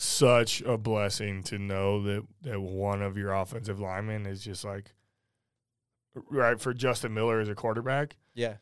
such 0.01 0.61
a 0.61 0.77
blessing 0.77 1.43
to 1.43 1.59
know 1.59 2.01
that 2.01 2.25
that 2.43 2.61
one 2.61 3.01
of 3.01 3.17
your 3.17 3.33
offensive 3.33 3.81
linemen 3.81 4.25
is 4.25 4.41
just 4.41 4.63
like 4.63 4.93
right 6.29 6.59
for 6.59 6.73
Justin 6.73 7.13
Miller 7.13 7.41
as 7.41 7.49
a 7.49 7.55
quarterback. 7.55 8.15
Yeah. 8.33 8.55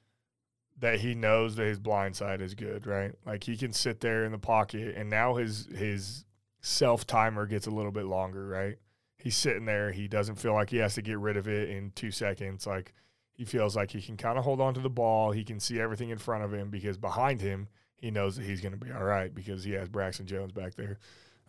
That 0.80 1.00
he 1.00 1.14
knows 1.14 1.56
that 1.56 1.66
his 1.66 1.80
blind 1.80 2.16
side 2.16 2.42
is 2.42 2.56
good, 2.56 2.88
right? 2.88 3.14
Like 3.24 3.44
he 3.44 3.56
can 3.56 3.72
sit 3.72 4.00
there 4.00 4.26
in 4.26 4.32
the 4.32 4.40
pocket 4.40 4.96
and 4.98 5.12
now 5.12 5.36
his 5.36 5.68
his 5.76 6.26
self 6.62 7.06
timer 7.06 7.46
gets 7.46 7.68
a 7.68 7.72
little 7.72 7.92
bit 7.92 8.06
longer, 8.06 8.48
right? 8.48 8.78
He's 9.20 9.36
sitting 9.36 9.66
there, 9.66 9.92
he 9.92 10.08
doesn't 10.08 10.36
feel 10.36 10.54
like 10.54 10.72
he 10.72 10.78
has 10.78 10.96
to 10.96 11.04
get 11.04 11.20
rid 11.20 11.38
of 11.38 11.48
it 11.48 11.70
in 11.70 11.92
2 11.92 12.10
seconds 12.10 12.66
like 12.66 12.94
he 13.34 13.46
feels 13.46 13.76
like 13.76 13.92
he 13.92 14.02
can 14.02 14.18
kind 14.18 14.40
of 14.40 14.44
hold 14.44 14.60
on 14.60 14.74
to 14.74 14.80
the 14.80 14.90
ball, 14.90 15.32
he 15.32 15.44
can 15.44 15.60
see 15.60 15.80
everything 15.80 16.10
in 16.10 16.18
front 16.18 16.44
of 16.44 16.52
him 16.52 16.72
because 16.72 16.98
behind 16.98 17.42
him 17.42 17.68
he 17.96 18.10
knows 18.10 18.38
that 18.38 18.46
he's 18.46 18.62
going 18.62 18.78
to 18.78 18.84
be 18.84 18.92
all 18.92 19.04
right 19.04 19.34
because 19.34 19.64
he 19.64 19.74
has 19.74 19.88
Braxton 19.88 20.26
Jones 20.26 20.52
back 20.52 20.74
there. 20.76 20.98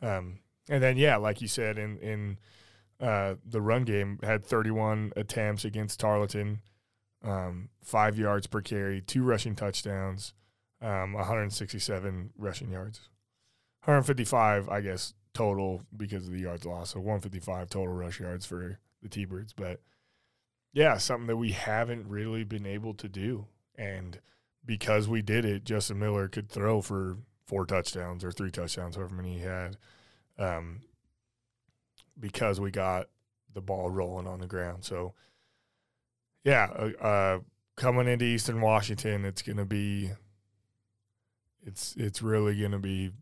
Um, 0.03 0.41
and 0.69 0.83
then 0.83 0.97
yeah, 0.97 1.17
like 1.17 1.41
you 1.41 1.49
said, 1.49 1.79
in 1.79 1.99
in 1.99 2.39
uh, 3.01 3.35
the 3.45 3.61
run 3.61 3.85
game 3.85 4.19
had 4.23 4.45
31 4.45 5.13
attempts 5.17 5.65
against 5.65 6.01
Tarleton, 6.01 6.61
um, 7.23 7.71
five 7.83 8.19
yards 8.19 8.47
per 8.47 8.61
carry, 8.61 9.01
two 9.01 9.23
rushing 9.23 9.55
touchdowns, 9.55 10.35
um, 10.83 11.13
167 11.13 12.31
rushing 12.37 12.73
yards, 12.73 13.09
155, 13.85 14.69
I 14.69 14.81
guess 14.81 15.15
total 15.33 15.83
because 15.97 16.27
of 16.27 16.33
the 16.33 16.41
yards 16.41 16.67
lost. 16.67 16.93
So 16.93 17.01
155 17.01 17.71
total 17.71 17.95
rush 17.95 18.21
yards 18.21 18.45
for 18.45 18.79
the 19.03 19.09
T-Birds, 19.09 19.53
but 19.53 19.81
yeah, 20.73 20.99
something 20.99 21.29
that 21.29 21.37
we 21.37 21.53
haven't 21.53 22.09
really 22.09 22.45
been 22.45 22.67
able 22.67 22.95
to 22.95 23.09
do, 23.09 23.47
and 23.77 24.21
because 24.65 25.09
we 25.09 25.23
did 25.23 25.45
it, 25.45 25.65
Justin 25.65 25.99
Miller 25.99 26.29
could 26.29 26.51
throw 26.51 26.83
for 26.83 27.17
four 27.49 27.65
touchdowns 27.65 28.23
or 28.23 28.31
three 28.31 28.51
touchdowns, 28.51 28.95
however 28.95 29.15
many 29.15 29.39
he 29.39 29.41
had, 29.41 29.77
um, 30.39 30.83
because 32.21 32.61
we 32.61 32.71
got 32.71 33.09
the 33.55 33.63
ball 33.63 33.91
rolling 33.91 34.27
on 34.27 34.39
the 34.39 34.47
ground. 34.47 34.85
So, 34.85 35.15
yeah, 36.45 36.69
uh, 36.79 37.05
uh, 37.05 37.39
coming 37.75 38.07
into 38.07 38.27
Eastern 38.27 38.61
Washington, 38.61 39.25
it's 39.25 39.41
going 39.41 39.57
to 39.57 39.65
be 39.65 40.11
it's 41.67 41.97
it's 41.97 42.23
really 42.23 42.55
going 42.59 42.73
to 42.73 42.79
be 42.79 43.13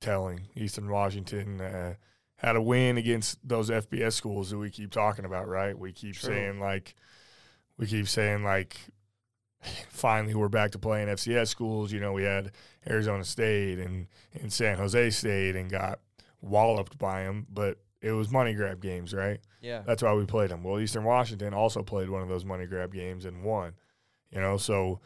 telling. 0.00 0.48
Eastern 0.56 0.90
Washington 0.90 1.60
uh, 1.60 1.94
had 2.34 2.56
a 2.56 2.62
win 2.62 2.98
against 2.98 3.38
those 3.46 3.70
FBS 3.70 4.14
schools 4.14 4.50
that 4.50 4.58
we 4.58 4.70
keep 4.70 4.90
talking 4.90 5.24
about, 5.24 5.46
right? 5.46 5.78
We 5.78 5.92
keep 5.92 6.16
True. 6.16 6.30
saying 6.30 6.60
like 6.60 6.96
we 7.78 7.86
keep 7.86 8.08
saying 8.08 8.42
like 8.42 8.76
finally 9.88 10.34
we're 10.34 10.48
back 10.48 10.72
to 10.72 10.78
playing 10.78 11.08
FCS 11.08 11.48
schools. 11.48 11.92
You 11.92 12.00
know, 12.00 12.12
we 12.12 12.24
had 12.24 12.52
Arizona 12.88 13.24
State 13.24 13.78
and, 13.78 14.06
and 14.40 14.52
San 14.52 14.78
Jose 14.78 15.10
State 15.10 15.56
and 15.56 15.70
got 15.70 16.00
walloped 16.40 16.98
by 16.98 17.24
them, 17.24 17.46
but 17.50 17.78
it 18.00 18.12
was 18.12 18.30
money 18.30 18.52
grab 18.54 18.80
games, 18.80 19.14
right? 19.14 19.40
Yeah. 19.60 19.82
That's 19.86 20.02
why 20.02 20.12
we 20.12 20.26
played 20.26 20.50
them. 20.50 20.64
Well, 20.64 20.80
Eastern 20.80 21.04
Washington 21.04 21.54
also 21.54 21.82
played 21.82 22.10
one 22.10 22.22
of 22.22 22.28
those 22.28 22.44
money 22.44 22.66
grab 22.66 22.92
games 22.92 23.24
and 23.24 23.44
won. 23.44 23.74
You 24.30 24.40
know, 24.40 24.56
so 24.56 25.00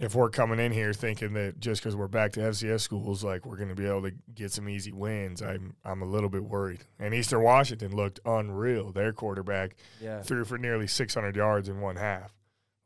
if 0.00 0.14
we're 0.14 0.30
coming 0.30 0.58
in 0.58 0.72
here 0.72 0.94
thinking 0.94 1.34
that 1.34 1.60
just 1.60 1.82
because 1.82 1.94
we're 1.94 2.08
back 2.08 2.32
to 2.32 2.40
FCS 2.40 2.80
schools, 2.80 3.22
like 3.22 3.44
we're 3.44 3.56
going 3.56 3.68
to 3.68 3.74
be 3.74 3.86
able 3.86 4.02
to 4.02 4.12
get 4.34 4.50
some 4.50 4.68
easy 4.68 4.92
wins, 4.92 5.42
I'm 5.42 5.74
I'm 5.84 6.00
a 6.00 6.06
little 6.06 6.30
bit 6.30 6.42
worried. 6.42 6.84
And 6.98 7.12
Eastern 7.12 7.42
Washington 7.42 7.94
looked 7.94 8.18
unreal. 8.24 8.92
Their 8.92 9.12
quarterback 9.12 9.76
yeah. 10.00 10.22
threw 10.22 10.44
for 10.46 10.56
nearly 10.56 10.86
600 10.86 11.36
yards 11.36 11.68
in 11.68 11.80
one 11.80 11.96
half. 11.96 12.32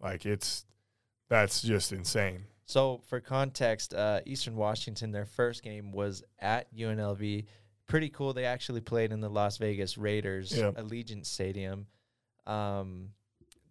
Like 0.04 0.26
it's 0.26 0.66
that's 1.30 1.62
just 1.62 1.92
insane. 1.92 2.44
So 2.66 3.00
for 3.08 3.20
context, 3.20 3.94
uh, 3.94 4.20
Eastern 4.26 4.56
Washington, 4.56 5.10
their 5.10 5.24
first 5.24 5.62
game 5.62 5.90
was 5.90 6.22
at 6.38 6.74
UNLV. 6.76 7.46
Pretty 7.86 8.08
cool. 8.10 8.32
They 8.32 8.44
actually 8.44 8.80
played 8.80 9.12
in 9.12 9.20
the 9.20 9.28
Las 9.28 9.58
Vegas 9.58 9.98
Raiders 9.98 10.56
yep. 10.56 10.76
Allegiant 10.76 11.26
Stadium. 11.26 11.86
Um, 12.46 13.10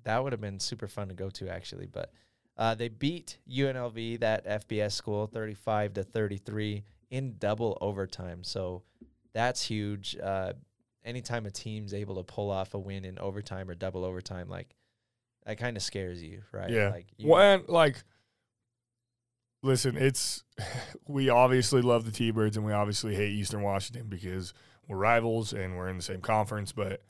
that 0.03 0.23
would 0.23 0.33
have 0.33 0.41
been 0.41 0.59
super 0.59 0.87
fun 0.87 1.07
to 1.07 1.13
go 1.13 1.29
to 1.31 1.49
actually, 1.49 1.87
but 1.87 2.11
Uh, 2.55 2.75
they 2.75 2.87
beat 2.87 3.39
UNLV, 3.49 4.19
that 4.19 4.45
FBS 4.45 4.91
school, 4.91 5.25
35 5.25 5.93
to 5.95 6.03
33 6.03 6.83
in 7.09 7.35
double 7.39 7.77
overtime. 7.81 8.43
So 8.43 8.83
that's 9.33 9.63
huge. 9.63 10.15
Uh, 10.21 10.53
anytime 11.03 11.47
a 11.47 11.51
team's 11.51 11.95
able 11.95 12.15
to 12.15 12.23
pull 12.23 12.51
off 12.51 12.75
a 12.75 12.79
win 12.79 13.05
in 13.05 13.17
overtime 13.17 13.69
or 13.71 13.73
double 13.75 14.05
overtime, 14.05 14.49
like 14.49 14.75
that 15.45 15.57
kind 15.57 15.75
of 15.77 15.83
scares 15.83 16.21
you, 16.21 16.43
right? 16.51 16.69
Yeah. 16.69 16.89
Like 16.89 17.07
you, 17.17 17.29
When 17.29 17.63
like, 17.67 18.03
listen, 19.61 19.97
it's 19.97 20.43
we 21.07 21.29
obviously 21.29 21.81
love 21.81 22.05
the 22.05 22.11
T-Birds 22.11 22.57
and 22.57 22.65
we 22.65 22.73
obviously 22.73 23.15
hate 23.15 23.31
Eastern 23.31 23.61
Washington 23.61 24.07
because 24.07 24.53
we're 24.87 24.97
rivals 24.97 25.53
and 25.53 25.77
we're 25.77 25.87
in 25.89 25.97
the 25.97 26.03
same 26.03 26.21
conference. 26.21 26.71
But 26.71 27.01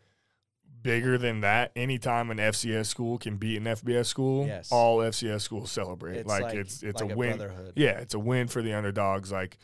bigger 0.81 1.17
than 1.17 1.41
that, 1.41 1.71
anytime 1.75 2.29
an 2.31 2.37
FCS 2.37 2.87
school 2.87 3.17
can 3.17 3.37
beat 3.37 3.57
an 3.57 3.63
FBS 3.65 4.05
school, 4.07 4.45
Yes. 4.45 4.71
all 4.71 4.99
FCS 4.99 5.41
schools 5.41 5.71
celebrate. 5.71 6.17
it's 6.17 6.27
like, 6.29 6.53
it's 6.53 6.83
it's 6.83 7.01
like 7.01 7.11
a 7.11 7.15
win. 7.15 7.37
brotherhood. 7.37 7.73
Yeah, 7.75 7.99
it's 7.99 8.13
a 8.13 8.19
win 8.19 8.47
for 8.47 8.61
the 8.61 8.73
underdogs. 8.73 9.31
Like, 9.31 9.57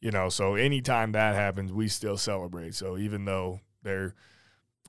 you 0.00 0.10
know, 0.10 0.28
so 0.28 0.54
anytime 0.54 1.12
that 1.12 1.34
happens, 1.34 1.72
we 1.72 1.88
still 1.88 2.16
celebrate. 2.16 2.74
So 2.74 2.96
even 2.96 3.24
though 3.24 3.60
they're 3.82 4.14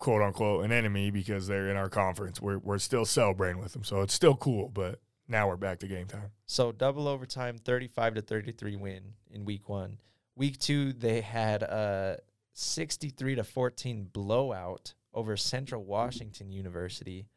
quote 0.01 0.21
unquote 0.21 0.65
an 0.65 0.71
enemy 0.71 1.11
because 1.11 1.47
they're 1.47 1.69
in 1.69 1.77
our 1.77 1.87
conference, 1.87 2.41
we're 2.41 2.57
we're 2.57 2.79
still 2.79 3.05
celebrating 3.05 3.61
with 3.61 3.71
them. 3.71 3.85
So 3.85 4.01
it's 4.01 4.13
still 4.13 4.35
cool. 4.35 4.67
But 4.67 4.99
now 5.27 5.47
we're 5.47 5.55
back 5.55 5.79
to 5.79 5.87
game 5.87 6.07
time. 6.07 6.31
So 6.45 6.73
double 6.73 7.07
overtime, 7.07 7.57
35 7.57 8.15
to 8.15 8.21
33 8.21 8.75
win 8.75 9.13
in 9.29 9.45
week 9.45 9.69
one. 9.69 9.99
Week 10.35 10.59
two, 10.59 10.91
they 10.91 11.21
had 11.21 11.63
a 11.63 12.19
63 12.53 13.35
to 13.35 13.43
14 13.43 14.09
blowout 14.11 14.93
over 15.13 15.37
Central 15.37 15.83
Washington 15.83 16.51
University. 16.51 17.27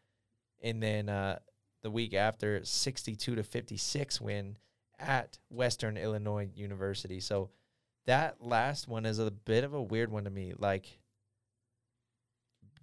And 0.63 0.83
then 0.83 1.09
uh, 1.09 1.41
the 1.83 1.91
week 1.91 2.15
after, 2.15 2.65
62 2.65 3.35
to 3.35 3.43
56 3.43 4.21
win 4.21 4.57
at 4.99 5.39
Western 5.51 5.97
Illinois 5.97 6.49
University. 6.55 7.21
So 7.21 7.51
that 8.07 8.37
last 8.41 8.89
one 8.89 9.05
is 9.05 9.19
a 9.19 9.31
bit 9.31 9.65
of 9.65 9.75
a 9.75 9.83
weird 9.83 10.11
one 10.11 10.25
to 10.25 10.31
me. 10.31 10.55
Like 10.57 10.99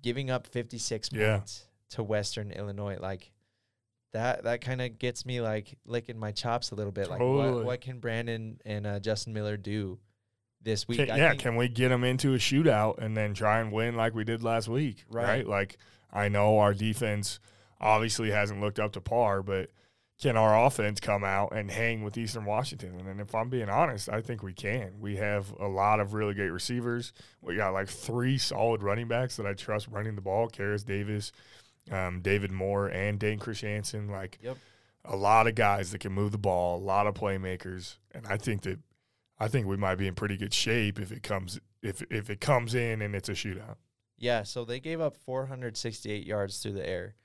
giving 0.02 0.30
up 0.30 0.48
56 0.48 1.10
Yeah. 1.12 1.38
points 1.38 1.66
to 1.92 2.04
Western 2.04 2.52
Illinois. 2.52 2.98
Like 3.00 3.32
that 4.14 4.44
that 4.44 4.62
kind 4.62 4.82
of 4.82 5.00
gets 5.00 5.26
me 5.26 5.42
like 5.42 5.78
licking 5.86 6.18
my 6.20 6.32
chops 6.32 6.72
a 6.72 6.76
little 6.76 6.92
bit. 6.92 7.10
Like 7.10 7.20
what 7.20 7.66
what 7.66 7.82
can 7.82 8.00
Brandon 8.00 8.60
and 8.66 8.86
uh, 8.88 9.00
Justin 9.00 9.34
Miller 9.34 9.58
do 9.58 10.00
this 10.62 10.88
week? 10.88 10.98
Can, 11.00 11.08
yeah, 11.18 11.34
can 11.36 11.56
we 11.56 11.68
get 11.68 11.90
them 11.90 12.04
into 12.04 12.34
a 12.34 12.38
shootout 12.38 12.98
and 13.00 13.16
then 13.16 13.34
try 13.34 13.60
and 13.60 13.72
win 13.72 13.96
like 13.96 14.14
we 14.14 14.24
did 14.24 14.44
last 14.44 14.68
week? 14.68 15.06
Right. 15.10 15.48
Like 15.48 15.78
I 16.12 16.28
know 16.28 16.60
our 16.60 16.74
defense 16.74 17.40
obviously 17.80 18.32
hasn't 18.32 18.60
looked 18.62 18.80
up 18.80 18.92
to 18.94 19.02
par, 19.02 19.42
but 19.42 19.70
can 20.22 20.38
our 20.38 20.66
offense 20.66 21.00
come 21.00 21.24
out 21.24 21.52
and 21.52 21.72
hang 21.72 22.04
with 22.04 22.18
Eastern 22.18 22.46
Washington? 22.46 23.00
And 23.08 23.20
if 23.20 23.34
I'm 23.34 23.50
being 23.50 23.70
honest, 23.70 24.08
I 24.08 24.22
think 24.22 24.44
we 24.44 24.54
can. 24.54 25.00
We 25.00 25.16
have 25.18 25.52
a 25.60 25.68
lot 25.68 26.00
of 26.00 26.14
really 26.14 26.34
great 26.36 26.52
receivers. 26.52 27.12
We 27.42 27.56
got 27.56 27.74
like 27.74 27.90
three 27.90 28.38
solid 28.38 28.84
running 28.84 29.08
backs 29.08 29.38
that 29.38 29.48
I 29.48 29.54
trust 29.54 29.88
running 29.88 30.16
the 30.16 30.22
ball: 30.22 30.48
Karis 30.48 30.86
Davis, 30.86 31.32
um, 31.92 32.22
David 32.22 32.52
Moore, 32.52 32.88
and 32.88 33.20
Dane 33.20 33.40
Christiansen. 33.40 34.10
Like 34.10 34.38
Yep. 34.44 34.58
a 35.06 35.16
lot 35.16 35.48
of 35.48 35.56
guys 35.56 35.92
that 35.92 36.00
can 36.00 36.14
move 36.14 36.32
the 36.32 36.38
ball, 36.38 36.78
a 36.78 36.84
lot 36.84 37.08
of 37.08 37.16
playmakers, 37.16 37.98
and 38.14 38.28
I 38.28 38.38
think 38.38 38.62
that 38.62 38.80
I 39.40 39.48
think 39.48 39.66
we 39.66 39.76
might 39.76 39.96
be 39.96 40.08
in 40.08 40.14
pretty 40.14 40.38
good 40.38 40.54
shape 40.54 41.00
if 41.00 41.12
it 41.12 41.24
comes 41.24 41.60
if 41.82 42.04
if 42.12 42.30
it 42.30 42.40
comes 42.40 42.76
in 42.76 43.02
and 43.02 43.16
it's 43.16 43.28
a 43.30 43.34
shootout. 43.34 43.78
Yeah, 44.20 44.44
so 44.44 44.66
they 44.66 44.80
gave 44.80 45.02
up 45.02 45.16
468 45.18 46.28
yards 46.28 46.60
through 46.60 46.74
the 46.74 46.88
air 46.88 47.16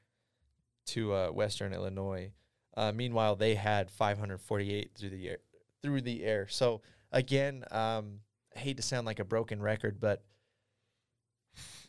to 0.87 1.12
uh, 1.12 1.28
Western 1.28 1.74
Illinois. 1.74 2.32
Uh, 2.76 2.92
meanwhile, 2.92 3.36
they 3.36 3.54
had 3.54 3.90
548 3.90 4.90
through 4.94 5.10
the 5.10 5.28
air. 5.28 5.38
Through 5.82 6.02
the 6.02 6.24
air. 6.24 6.46
So 6.48 6.82
again, 7.12 7.64
um, 7.70 8.20
I 8.54 8.58
hate 8.58 8.76
to 8.76 8.82
sound 8.82 9.06
like 9.06 9.18
a 9.18 9.24
broken 9.24 9.62
record, 9.62 10.00
but 10.00 10.22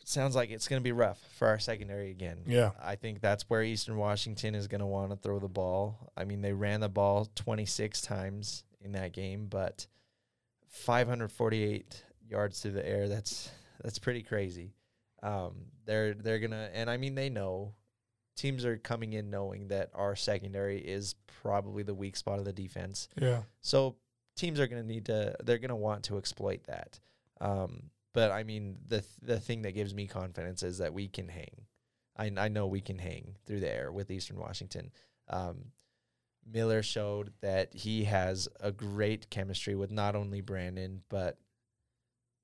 it 0.02 0.08
sounds 0.08 0.36
like 0.36 0.50
it's 0.50 0.68
going 0.68 0.80
to 0.80 0.84
be 0.84 0.92
rough 0.92 1.20
for 1.38 1.48
our 1.48 1.60
secondary 1.60 2.12
again. 2.12 2.40
Yeah. 2.46 2.72
I 2.82 2.96
think 2.96 3.22
that's 3.22 3.50
where 3.50 3.64
Eastern 3.64 3.98
Washington 3.98 4.56
is 4.56 4.68
going 4.68 4.80
to 4.80 4.86
want 4.86 5.12
to 5.12 5.18
throw 5.18 5.40
the 5.40 5.48
ball. 5.48 6.12
I 6.16 6.24
mean, 6.24 6.42
they 6.42 6.54
ran 6.54 6.80
the 6.80 6.90
ball 6.90 7.28
26 7.36 8.02
times 8.02 8.64
in 8.82 8.94
that 8.94 9.12
game, 9.12 9.48
but 9.50 9.88
548 10.70 12.04
yards 12.30 12.62
through 12.62 12.72
the 12.72 12.88
air. 12.88 13.08
That's 13.08 13.50
that's 13.84 14.00
pretty 14.00 14.24
crazy. 14.24 14.74
Um, 15.24 15.54
they're 15.86 16.14
they're 16.14 16.40
gonna, 16.40 16.70
and 16.74 16.90
I 16.90 16.98
mean 16.98 17.16
they 17.16 17.30
know 17.30 17.74
teams 18.38 18.64
are 18.64 18.78
coming 18.78 19.14
in 19.14 19.30
knowing 19.30 19.68
that 19.68 19.90
our 19.94 20.16
secondary 20.16 20.80
is 20.80 21.16
probably 21.42 21.84
the 21.84 21.94
weak 21.94 22.16
spot 22.16 22.40
of 22.40 22.46
the 22.46 22.54
defense. 22.54 23.10
Yeah. 23.20 23.42
So 23.62 23.98
teams 24.38 24.60
are 24.60 24.68
going 24.68 24.82
to 24.82 24.88
need 24.88 25.06
to 25.06 25.36
they're 25.44 25.58
going 25.58 25.70
to 25.70 25.76
want 25.76 26.04
to 26.04 26.18
exploit 26.18 26.64
that. 26.68 27.00
Um, 27.42 27.90
but 28.14 28.32
I 28.32 28.44
mean 28.44 28.78
the 28.88 29.00
th- 29.02 29.12
the 29.22 29.40
thing 29.40 29.64
that 29.64 29.74
gives 29.74 29.94
me 29.94 30.08
confidence 30.08 30.64
is 30.64 30.78
that 30.78 30.94
we 30.94 31.08
can 31.08 31.28
hang. 31.28 31.66
I 32.16 32.32
I 32.38 32.48
know 32.48 32.68
we 32.68 32.82
can 32.82 33.00
hang 33.00 33.36
through 33.46 33.60
the 33.60 33.74
air 33.74 33.92
with 33.92 34.10
Eastern 34.12 34.38
Washington. 34.38 34.92
Um, 35.28 35.72
Miller 36.50 36.82
showed 36.82 37.34
that 37.42 37.74
he 37.74 38.06
has 38.06 38.48
a 38.62 38.72
great 38.72 39.30
chemistry 39.30 39.76
with 39.76 39.92
not 39.92 40.16
only 40.16 40.40
Brandon 40.42 41.02
but 41.10 41.38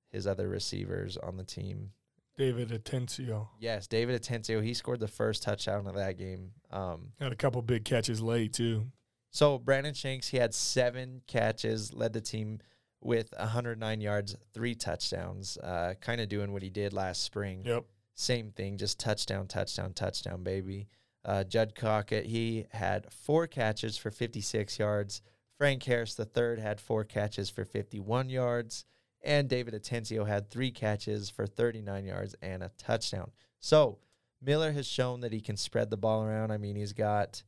his 0.10 0.28
other 0.28 0.48
receivers 0.48 1.18
on 1.18 1.38
the 1.38 1.44
team. 1.44 1.92
David 2.38 2.70
Atencio 2.70 3.48
Yes, 3.60 3.88
David 3.88 4.22
Atencio, 4.22 4.64
he 4.64 4.74
scored 4.74 5.00
the 5.00 5.08
first 5.08 5.44
touchdown 5.44 5.88
of 5.88 5.96
that 5.96 6.18
game. 6.18 6.52
Um, 6.72 7.12
had 7.20 7.32
a 7.32 7.36
couple 7.36 7.62
big 7.62 7.86
catches 7.86 8.22
late 8.22 8.54
too. 8.54 8.88
So 9.32 9.58
Brandon 9.58 9.94
Shanks, 9.94 10.28
he 10.28 10.38
had 10.38 10.54
seven 10.54 11.22
catches, 11.28 11.94
led 11.94 12.14
the 12.14 12.22
team 12.22 12.60
with 13.02 13.34
109 13.38 14.02
yards, 14.02 14.36
three 14.54 14.76
touchdowns. 14.76 15.58
Uh, 15.58 15.94
kind 16.00 16.22
of 16.22 16.30
doing 16.30 16.54
what 16.54 16.62
he 16.62 16.70
did 16.70 16.94
last 16.94 17.24
spring. 17.24 17.64
Yep. 17.66 17.86
Same 18.16 18.52
thing, 18.52 18.78
just 18.78 19.00
touchdown, 19.00 19.48
touchdown, 19.48 19.94
touchdown, 19.94 20.44
baby. 20.44 20.88
Uh, 21.26 21.44
Judd 21.44 21.74
Cockett, 21.74 22.26
he 22.26 22.66
had 22.72 23.12
four 23.12 23.48
catches 23.48 23.98
for 23.98 24.12
56 24.12 24.78
yards. 24.78 25.22
Frank 25.58 25.84
Harris 25.84 26.16
the 26.16 26.26
third 26.26 26.60
had 26.60 26.80
four 26.80 27.04
catches 27.04 27.50
for 27.50 27.64
51 27.64 28.30
yards, 28.30 28.86
and 29.24 29.48
David 29.48 29.74
Atencio 29.74 30.28
had 30.28 30.50
three 30.50 30.72
catches 30.72 31.30
for 31.30 31.48
39 31.48 32.06
yards 32.06 32.36
and 32.42 32.64
a 32.64 32.72
touchdown. 32.78 33.32
So 33.60 34.00
Miller 34.42 34.72
has 34.72 34.88
shown 34.88 35.22
that 35.22 35.34
he 35.34 35.42
can 35.42 35.58
spread 35.58 35.90
the 35.90 35.98
ball 35.98 36.24
around. 36.24 36.52
I 36.52 36.58
mean, 36.58 36.76
he's 36.76 36.94
got 36.94 37.44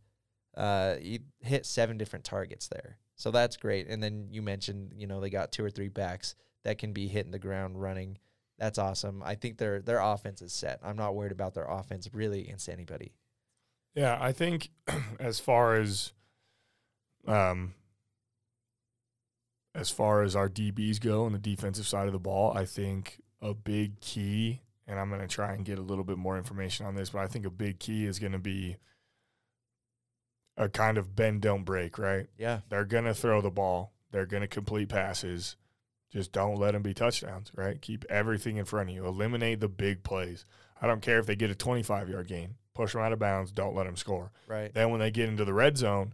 uh, 0.55 0.95
he 0.95 1.19
hit 1.41 1.65
seven 1.65 1.97
different 1.97 2.23
targets 2.23 2.69
there, 2.69 2.97
so 3.15 3.31
that's 3.31 3.57
great. 3.57 3.87
And 3.87 4.01
then 4.01 4.27
you 4.31 4.41
mentioned, 4.41 4.93
you 4.95 5.05
know, 5.07 5.19
they 5.19 5.29
got 5.29 5.51
two 5.51 5.63
or 5.63 5.69
three 5.69 5.89
backs 5.89 6.35
that 6.63 6.77
can 6.77 6.93
be 6.93 7.07
hitting 7.07 7.31
the 7.31 7.39
ground 7.39 7.81
running. 7.81 8.17
That's 8.57 8.77
awesome. 8.77 9.21
I 9.23 9.35
think 9.35 9.57
their 9.57 9.81
their 9.81 9.99
offense 9.99 10.41
is 10.41 10.53
set. 10.53 10.79
I'm 10.81 10.95
not 10.95 11.15
worried 11.15 11.33
about 11.33 11.53
their 11.53 11.65
offense 11.65 12.09
really 12.13 12.41
against 12.41 12.69
anybody. 12.69 13.13
Yeah, 13.93 14.17
I 14.19 14.31
think 14.31 14.69
as 15.19 15.39
far 15.39 15.75
as 15.75 16.13
um 17.27 17.73
as 19.75 19.89
far 19.89 20.23
as 20.23 20.35
our 20.35 20.49
DBs 20.49 20.99
go 20.99 21.25
on 21.25 21.33
the 21.33 21.37
defensive 21.37 21.85
side 21.85 22.07
of 22.07 22.13
the 22.13 22.19
ball, 22.19 22.57
I 22.57 22.65
think 22.65 23.21
a 23.41 23.53
big 23.53 23.99
key 23.99 24.61
and 24.87 24.99
I'm 24.99 25.09
going 25.09 25.21
to 25.21 25.27
try 25.27 25.53
and 25.53 25.65
get 25.65 25.79
a 25.79 25.83
little 25.83 26.03
bit 26.03 26.17
more 26.17 26.37
information 26.37 26.85
on 26.85 26.95
this, 26.95 27.09
but 27.09 27.19
I 27.19 27.27
think 27.27 27.45
a 27.45 27.49
big 27.49 27.79
key 27.79 28.05
is 28.05 28.19
going 28.19 28.33
to 28.33 28.39
be 28.39 28.77
a 30.57 30.69
kind 30.69 30.97
of 30.97 31.15
bend 31.15 31.41
don't 31.41 31.63
break, 31.63 31.97
right? 31.97 32.27
Yeah, 32.37 32.59
They're 32.69 32.85
going 32.85 33.05
to 33.05 33.13
throw 33.13 33.41
the 33.41 33.49
ball. 33.49 33.91
They're 34.11 34.25
going 34.25 34.41
to 34.41 34.47
complete 34.47 34.89
passes. 34.89 35.55
Just 36.11 36.31
don't 36.31 36.55
let 36.55 36.71
them 36.71 36.81
be 36.81 36.93
touchdowns, 36.93 37.51
right? 37.55 37.81
Keep 37.81 38.05
everything 38.09 38.57
in 38.57 38.65
front 38.65 38.89
of 38.89 38.95
you. 38.95 39.05
Eliminate 39.05 39.59
the 39.59 39.67
big 39.67 40.03
plays. 40.03 40.45
I 40.81 40.87
don't 40.87 41.01
care 41.01 41.19
if 41.19 41.25
they 41.25 41.35
get 41.35 41.49
a 41.49 41.55
25 41.55 42.09
yard 42.09 42.27
gain. 42.27 42.55
Push 42.73 42.93
them 42.93 43.01
out 43.01 43.11
of 43.11 43.19
bounds. 43.19 43.51
Don't 43.51 43.75
let 43.75 43.85
them 43.85 43.95
score. 43.95 44.31
right. 44.47 44.73
Then 44.73 44.91
when 44.91 44.99
they 44.99 45.11
get 45.11 45.29
into 45.29 45.45
the 45.45 45.53
red 45.53 45.77
zone, 45.77 46.13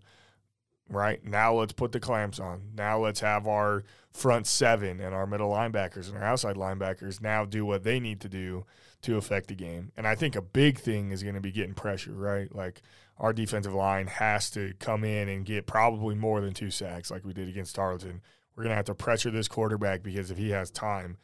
right 0.92 1.24
now 1.26 1.54
let's 1.54 1.74
put 1.74 1.92
the 1.92 2.00
clamps 2.00 2.40
on. 2.40 2.62
Now 2.76 3.00
let's 3.00 3.22
have 3.22 3.48
our 3.48 3.84
front 4.12 4.46
seven 4.46 5.00
and 5.00 5.16
our 5.16 5.26
middle 5.26 5.50
linebackers 5.50 6.10
and 6.10 6.18
our 6.18 6.24
outside 6.24 6.56
linebackers 6.56 7.22
now 7.22 7.46
do 7.46 7.66
what 7.66 7.84
they 7.84 8.00
need 8.00 8.20
to 8.22 8.30
do 8.30 8.66
to 9.02 9.18
affect 9.18 9.48
the 9.48 9.56
game. 9.56 9.92
And 9.98 10.08
I 10.08 10.16
think 10.16 10.36
a 10.36 10.42
big 10.42 10.78
thing 10.78 11.12
is 11.12 11.24
going 11.24 11.36
to 11.36 11.42
be 11.42 11.52
getting 11.52 11.74
pressure, 11.74 12.14
right? 12.14 12.54
Like 12.54 12.82
our 13.18 13.34
defensive 13.34 13.74
line 13.74 14.08
has 14.08 14.50
to 14.52 14.74
come 14.80 15.04
in 15.04 15.30
and 15.30 15.46
get 15.46 15.66
probably 15.66 16.16
more 16.16 16.42
than 16.42 16.54
two 16.54 16.72
sacks 16.72 17.10
like 17.10 17.26
we 17.26 17.34
did 17.34 17.48
against 17.48 17.76
Tarleton. 17.76 18.22
We're 18.56 18.64
going 18.64 18.72
to 18.72 18.78
have 18.78 18.86
to 18.86 18.96
pressure 18.96 19.32
this 19.32 19.48
quarterback 19.48 20.04
because 20.04 20.30
if 20.30 20.38
he 20.38 20.52
has 20.52 20.70
time, 20.70 21.18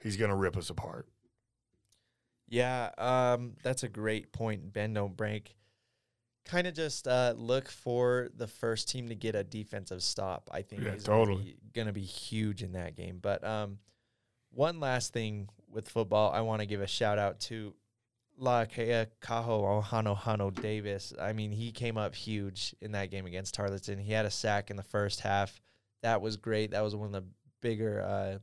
he's 0.00 0.16
going 0.16 0.30
to 0.30 0.36
rip 0.36 0.56
us 0.56 0.70
apart. 0.70 1.06
Yeah, 2.48 2.90
um, 2.96 3.54
that's 3.62 3.82
a 3.82 3.88
great 3.88 4.32
point. 4.32 4.72
Ben, 4.72 4.94
don't 4.94 5.16
break. 5.16 5.54
Kind 6.48 6.66
of 6.66 6.74
just 6.74 7.06
uh, 7.06 7.34
look 7.36 7.68
for 7.68 8.28
the 8.36 8.46
first 8.46 8.88
team 8.88 9.08
to 9.10 9.14
get 9.14 9.34
a 9.34 9.44
defensive 9.44 10.02
stop. 10.02 10.48
I 10.50 10.62
think 10.62 10.82
Yeah, 10.82 10.94
is 10.94 11.04
totally. 11.04 11.56
going 11.74 11.86
to 11.86 11.92
be 11.92 12.02
huge 12.02 12.62
in 12.62 12.72
that 12.72 12.96
game. 12.96 13.18
But 13.22 13.44
um, 13.44 13.78
one 14.50 14.80
last 14.80 15.12
thing 15.12 15.48
with 15.70 15.88
football, 15.88 16.32
I 16.32 16.40
want 16.40 16.60
to 16.60 16.66
give 16.66 16.80
a 16.80 16.86
shout 16.86 17.18
out 17.18 17.38
to 17.40 17.74
Lakea 18.40 19.06
Kaho 19.20 19.82
Ohano 19.82 20.16
Hano 20.16 20.54
Davis. 20.62 21.12
I 21.20 21.32
mean, 21.32 21.50
he 21.52 21.70
came 21.72 21.98
up 21.98 22.14
huge 22.14 22.74
in 22.80 22.92
that 22.92 23.10
game 23.10 23.26
against 23.26 23.54
Tarleton. 23.54 23.98
He 23.98 24.12
had 24.12 24.24
a 24.26 24.30
sack 24.30 24.70
in 24.70 24.76
the 24.76 24.82
first 24.82 25.20
half. 25.20 25.60
That 26.02 26.20
was 26.22 26.36
great. 26.36 26.70
That 26.70 26.82
was 26.82 26.94
one 26.96 27.06
of 27.08 27.12
the 27.12 27.24
bigger 27.60 28.00
uh, 28.00 28.38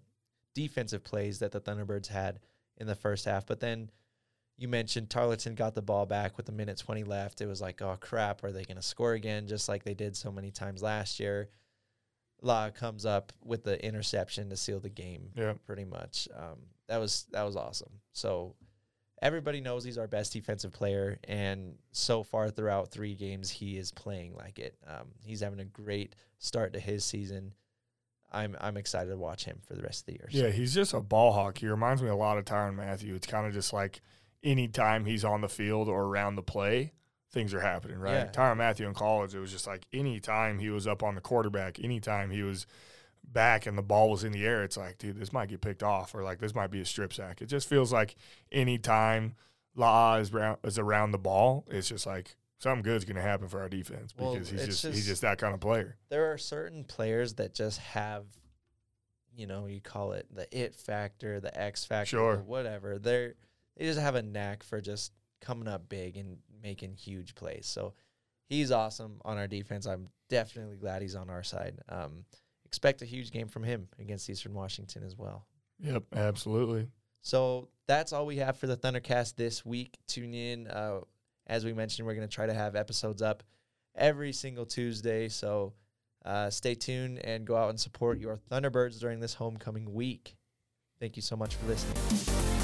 defensive 0.54 1.04
plays 1.04 1.40
that 1.40 1.52
the 1.52 1.62
Thunderbirds 1.62 2.08
had 2.08 2.40
in 2.78 2.88
the 2.88 2.96
first 2.96 3.26
half. 3.26 3.46
But 3.46 3.62
then 3.62 3.90
you 4.58 4.68
mentioned 4.68 5.10
Tarleton 5.10 5.56
got 5.56 5.76
the 5.76 5.82
ball 5.82 6.06
back 6.06 6.38
with 6.38 6.48
a 6.50 6.52
minute 6.52 6.78
20 6.78 7.04
left. 7.04 7.42
It 7.42 7.48
was 7.48 7.62
like, 7.62 7.82
oh 7.82 7.98
crap, 8.00 8.44
are 8.44 8.52
they 8.52 8.64
going 8.64 8.78
to 8.78 8.84
score 8.84 9.14
again? 9.14 9.48
Just 9.48 9.68
like 9.68 9.84
they 9.84 9.94
did 9.94 10.16
so 10.16 10.32
many 10.32 10.52
times 10.52 10.82
last 10.82 11.20
year. 11.20 11.50
La 12.42 12.70
comes 12.70 13.06
up 13.06 13.34
with 13.44 13.64
the 13.64 13.84
interception 13.86 14.50
to 14.50 14.58
seal 14.58 14.80
the 14.80 14.90
game. 14.90 15.30
Yeah. 15.36 15.54
pretty 15.66 15.86
much. 15.86 16.28
Um, 16.36 16.60
that 16.88 16.98
was 16.98 17.26
that 17.32 17.44
was 17.44 17.56
awesome. 17.56 17.92
So 18.14 18.56
everybody 19.22 19.62
knows 19.62 19.84
he's 19.84 19.98
our 19.98 20.08
best 20.08 20.34
defensive 20.34 20.72
player, 20.72 21.18
and 21.24 21.76
so 21.92 22.24
far 22.24 22.50
throughout 22.50 22.92
three 22.92 23.16
games, 23.16 23.50
he 23.50 23.78
is 23.78 23.92
playing 23.92 24.36
like 24.36 24.60
it. 24.60 24.78
Um, 24.86 25.08
he's 25.24 25.40
having 25.42 25.60
a 25.60 25.66
great 25.66 26.16
start 26.38 26.74
to 26.74 26.80
his 26.80 27.04
season. 27.04 27.54
I'm 28.32 28.56
I'm 28.60 28.78
excited 28.78 29.10
to 29.10 29.18
watch 29.18 29.46
him 29.46 29.60
for 29.66 29.74
the 29.74 29.82
rest 29.82 30.02
of 30.02 30.06
the 30.08 30.14
year. 30.14 30.28
Yeah, 30.30 30.50
he's 30.52 30.74
just 30.74 30.94
a 30.94 31.00
ball 31.00 31.32
hawk. 31.32 31.58
He 31.58 31.68
reminds 31.68 32.02
me 32.02 32.10
a 32.10 32.16
lot 32.16 32.38
of 32.38 32.46
Tyrann 32.46 32.76
Mathieu. 32.76 33.16
It's 33.16 33.28
kind 33.28 33.48
of 33.48 33.54
just 33.54 33.74
like 33.74 34.02
anytime 34.46 35.04
he's 35.06 35.26
on 35.26 35.42
the 35.42 35.50
field 35.50 35.90
or 35.90 36.04
around 36.04 36.36
the 36.36 36.44
play, 36.44 36.94
things 37.32 37.54
are 37.54 37.60
happening, 37.60 37.98
right? 38.00 38.14
Yeah. 38.14 38.28
Tyrann 38.32 38.56
Mathieu 38.58 38.88
in 38.88 38.94
college, 38.94 39.36
it 39.36 39.40
was 39.40 39.52
just 39.52 39.68
like 39.68 39.86
anytime 39.92 40.60
he 40.60 40.70
was 40.70 40.88
up 40.88 41.04
on 41.04 41.16
the 41.16 41.22
quarterback, 41.22 41.80
anytime 41.84 42.30
he 42.32 42.44
was 42.44 42.66
back 43.28 43.66
and 43.66 43.78
the 43.78 43.82
ball 43.82 44.12
was 44.12 44.24
in 44.24 44.32
the 44.32 44.46
air, 44.46 44.64
it's 44.64 44.78
like, 44.78 44.98
dude, 45.00 45.20
this 45.20 45.34
might 45.34 45.50
get 45.50 45.60
picked 45.60 45.84
off 45.84 46.16
or 46.16 46.24
like 46.24 46.40
this 46.40 46.56
might 46.56 46.72
be 46.72 46.80
a 46.80 46.86
strip 46.86 47.12
sack. 47.12 47.42
It 47.42 47.48
just 47.48 47.68
feels 47.68 47.92
like 47.92 48.16
anytime 48.52 49.36
La 49.76 50.16
is 50.16 50.32
around, 50.32 50.60
is 50.64 50.80
around 50.80 51.12
the 51.12 51.18
ball, 51.18 51.66
it's 51.70 51.90
just 51.90 52.06
like 52.06 52.36
something 52.60 52.84
good's 52.84 53.04
going 53.04 53.18
to 53.18 53.22
happen 53.22 53.50
for 53.50 53.60
our 53.60 53.68
defense 53.68 54.14
Well, 54.18 54.34
because 54.34 54.50
he's 54.50 54.62
it's 54.62 54.68
just, 54.82 54.84
he's 54.86 54.96
just- 54.96 55.08
just 55.08 55.22
that 55.24 55.38
kind 55.40 55.54
of 55.54 55.60
player. 55.60 55.98
there 56.10 56.32
are 56.32 56.38
certain 56.38 56.84
players 56.86 57.34
that 57.34 57.54
just 57.54 57.80
have, 57.80 58.24
you 59.36 59.46
know, 59.48 59.66
you 59.66 59.82
call 59.82 60.14
it 60.14 60.28
the 60.34 60.48
it 60.58 60.74
factor, 60.76 61.42
the 61.42 61.60
X 61.60 61.84
factor, 61.84 62.12
Sure. 62.12 62.36
or 62.36 62.44
whatever. 62.44 62.98
They're 62.98 63.34
they 63.78 63.86
just 63.86 64.00
have 64.00 64.16
a 64.16 64.22
knack 64.22 64.64
for 64.64 64.82
just 64.82 65.12
coming 65.42 65.68
up 65.68 65.90
big 65.90 66.18
and 66.18 66.38
making 66.62 66.94
huge 66.94 67.36
plays. 67.36 67.66
So 67.68 67.94
he's 68.48 68.72
awesome 68.72 69.22
on 69.24 69.38
our 69.38 69.48
defense. 69.48 69.86
I'm 69.86 70.10
definitely 70.30 70.78
glad 70.78 71.02
he's 71.02 71.16
on 71.16 71.30
our 71.30 71.44
side. 71.44 71.80
Um, 71.90 72.26
expect 72.66 73.02
a 73.02 73.06
huge 73.06 73.32
game 73.32 73.48
from 73.48 73.64
him 73.64 73.88
against 74.00 74.30
Eastern 74.30 74.54
Washington 74.54 75.04
as 75.04 75.16
well. 75.16 75.46
Yep, 75.80 76.04
absolutely. 76.16 76.88
So 77.22 77.70
that's 77.88 78.14
all 78.14 78.26
we 78.26 78.38
have 78.38 78.58
for 78.58 78.68
the 78.68 78.78
Thundercast 78.78 79.36
this 79.36 79.66
week. 79.66 79.98
Tune 80.08 80.34
in. 80.34 80.68
Uh, 80.68 81.02
as 81.48 81.66
we 81.66 81.74
mentioned, 81.74 82.08
we're 82.08 82.16
going 82.16 82.28
to 82.28 82.34
try 82.34 82.48
to 82.48 82.54
have 82.54 82.76
episodes 82.76 83.22
up 83.22 83.44
every 83.96 84.32
single 84.32 84.66
Tuesday. 84.66 85.28
So 85.30 85.74
uh, 86.24 86.50
stay 86.50 86.76
tuned 86.76 87.20
and 87.20 87.46
go 87.46 87.56
out 87.56 87.70
and 87.70 87.80
support 87.80 88.20
your 88.20 88.40
Thunderbirds 88.52 89.00
during 89.00 89.20
this 89.20 89.34
homecoming 89.34 89.94
week. 89.94 90.36
Thank 91.00 91.16
you 91.16 91.22
so 91.22 91.36
much 91.36 91.56
for 91.56 91.68
listening. 91.68 92.55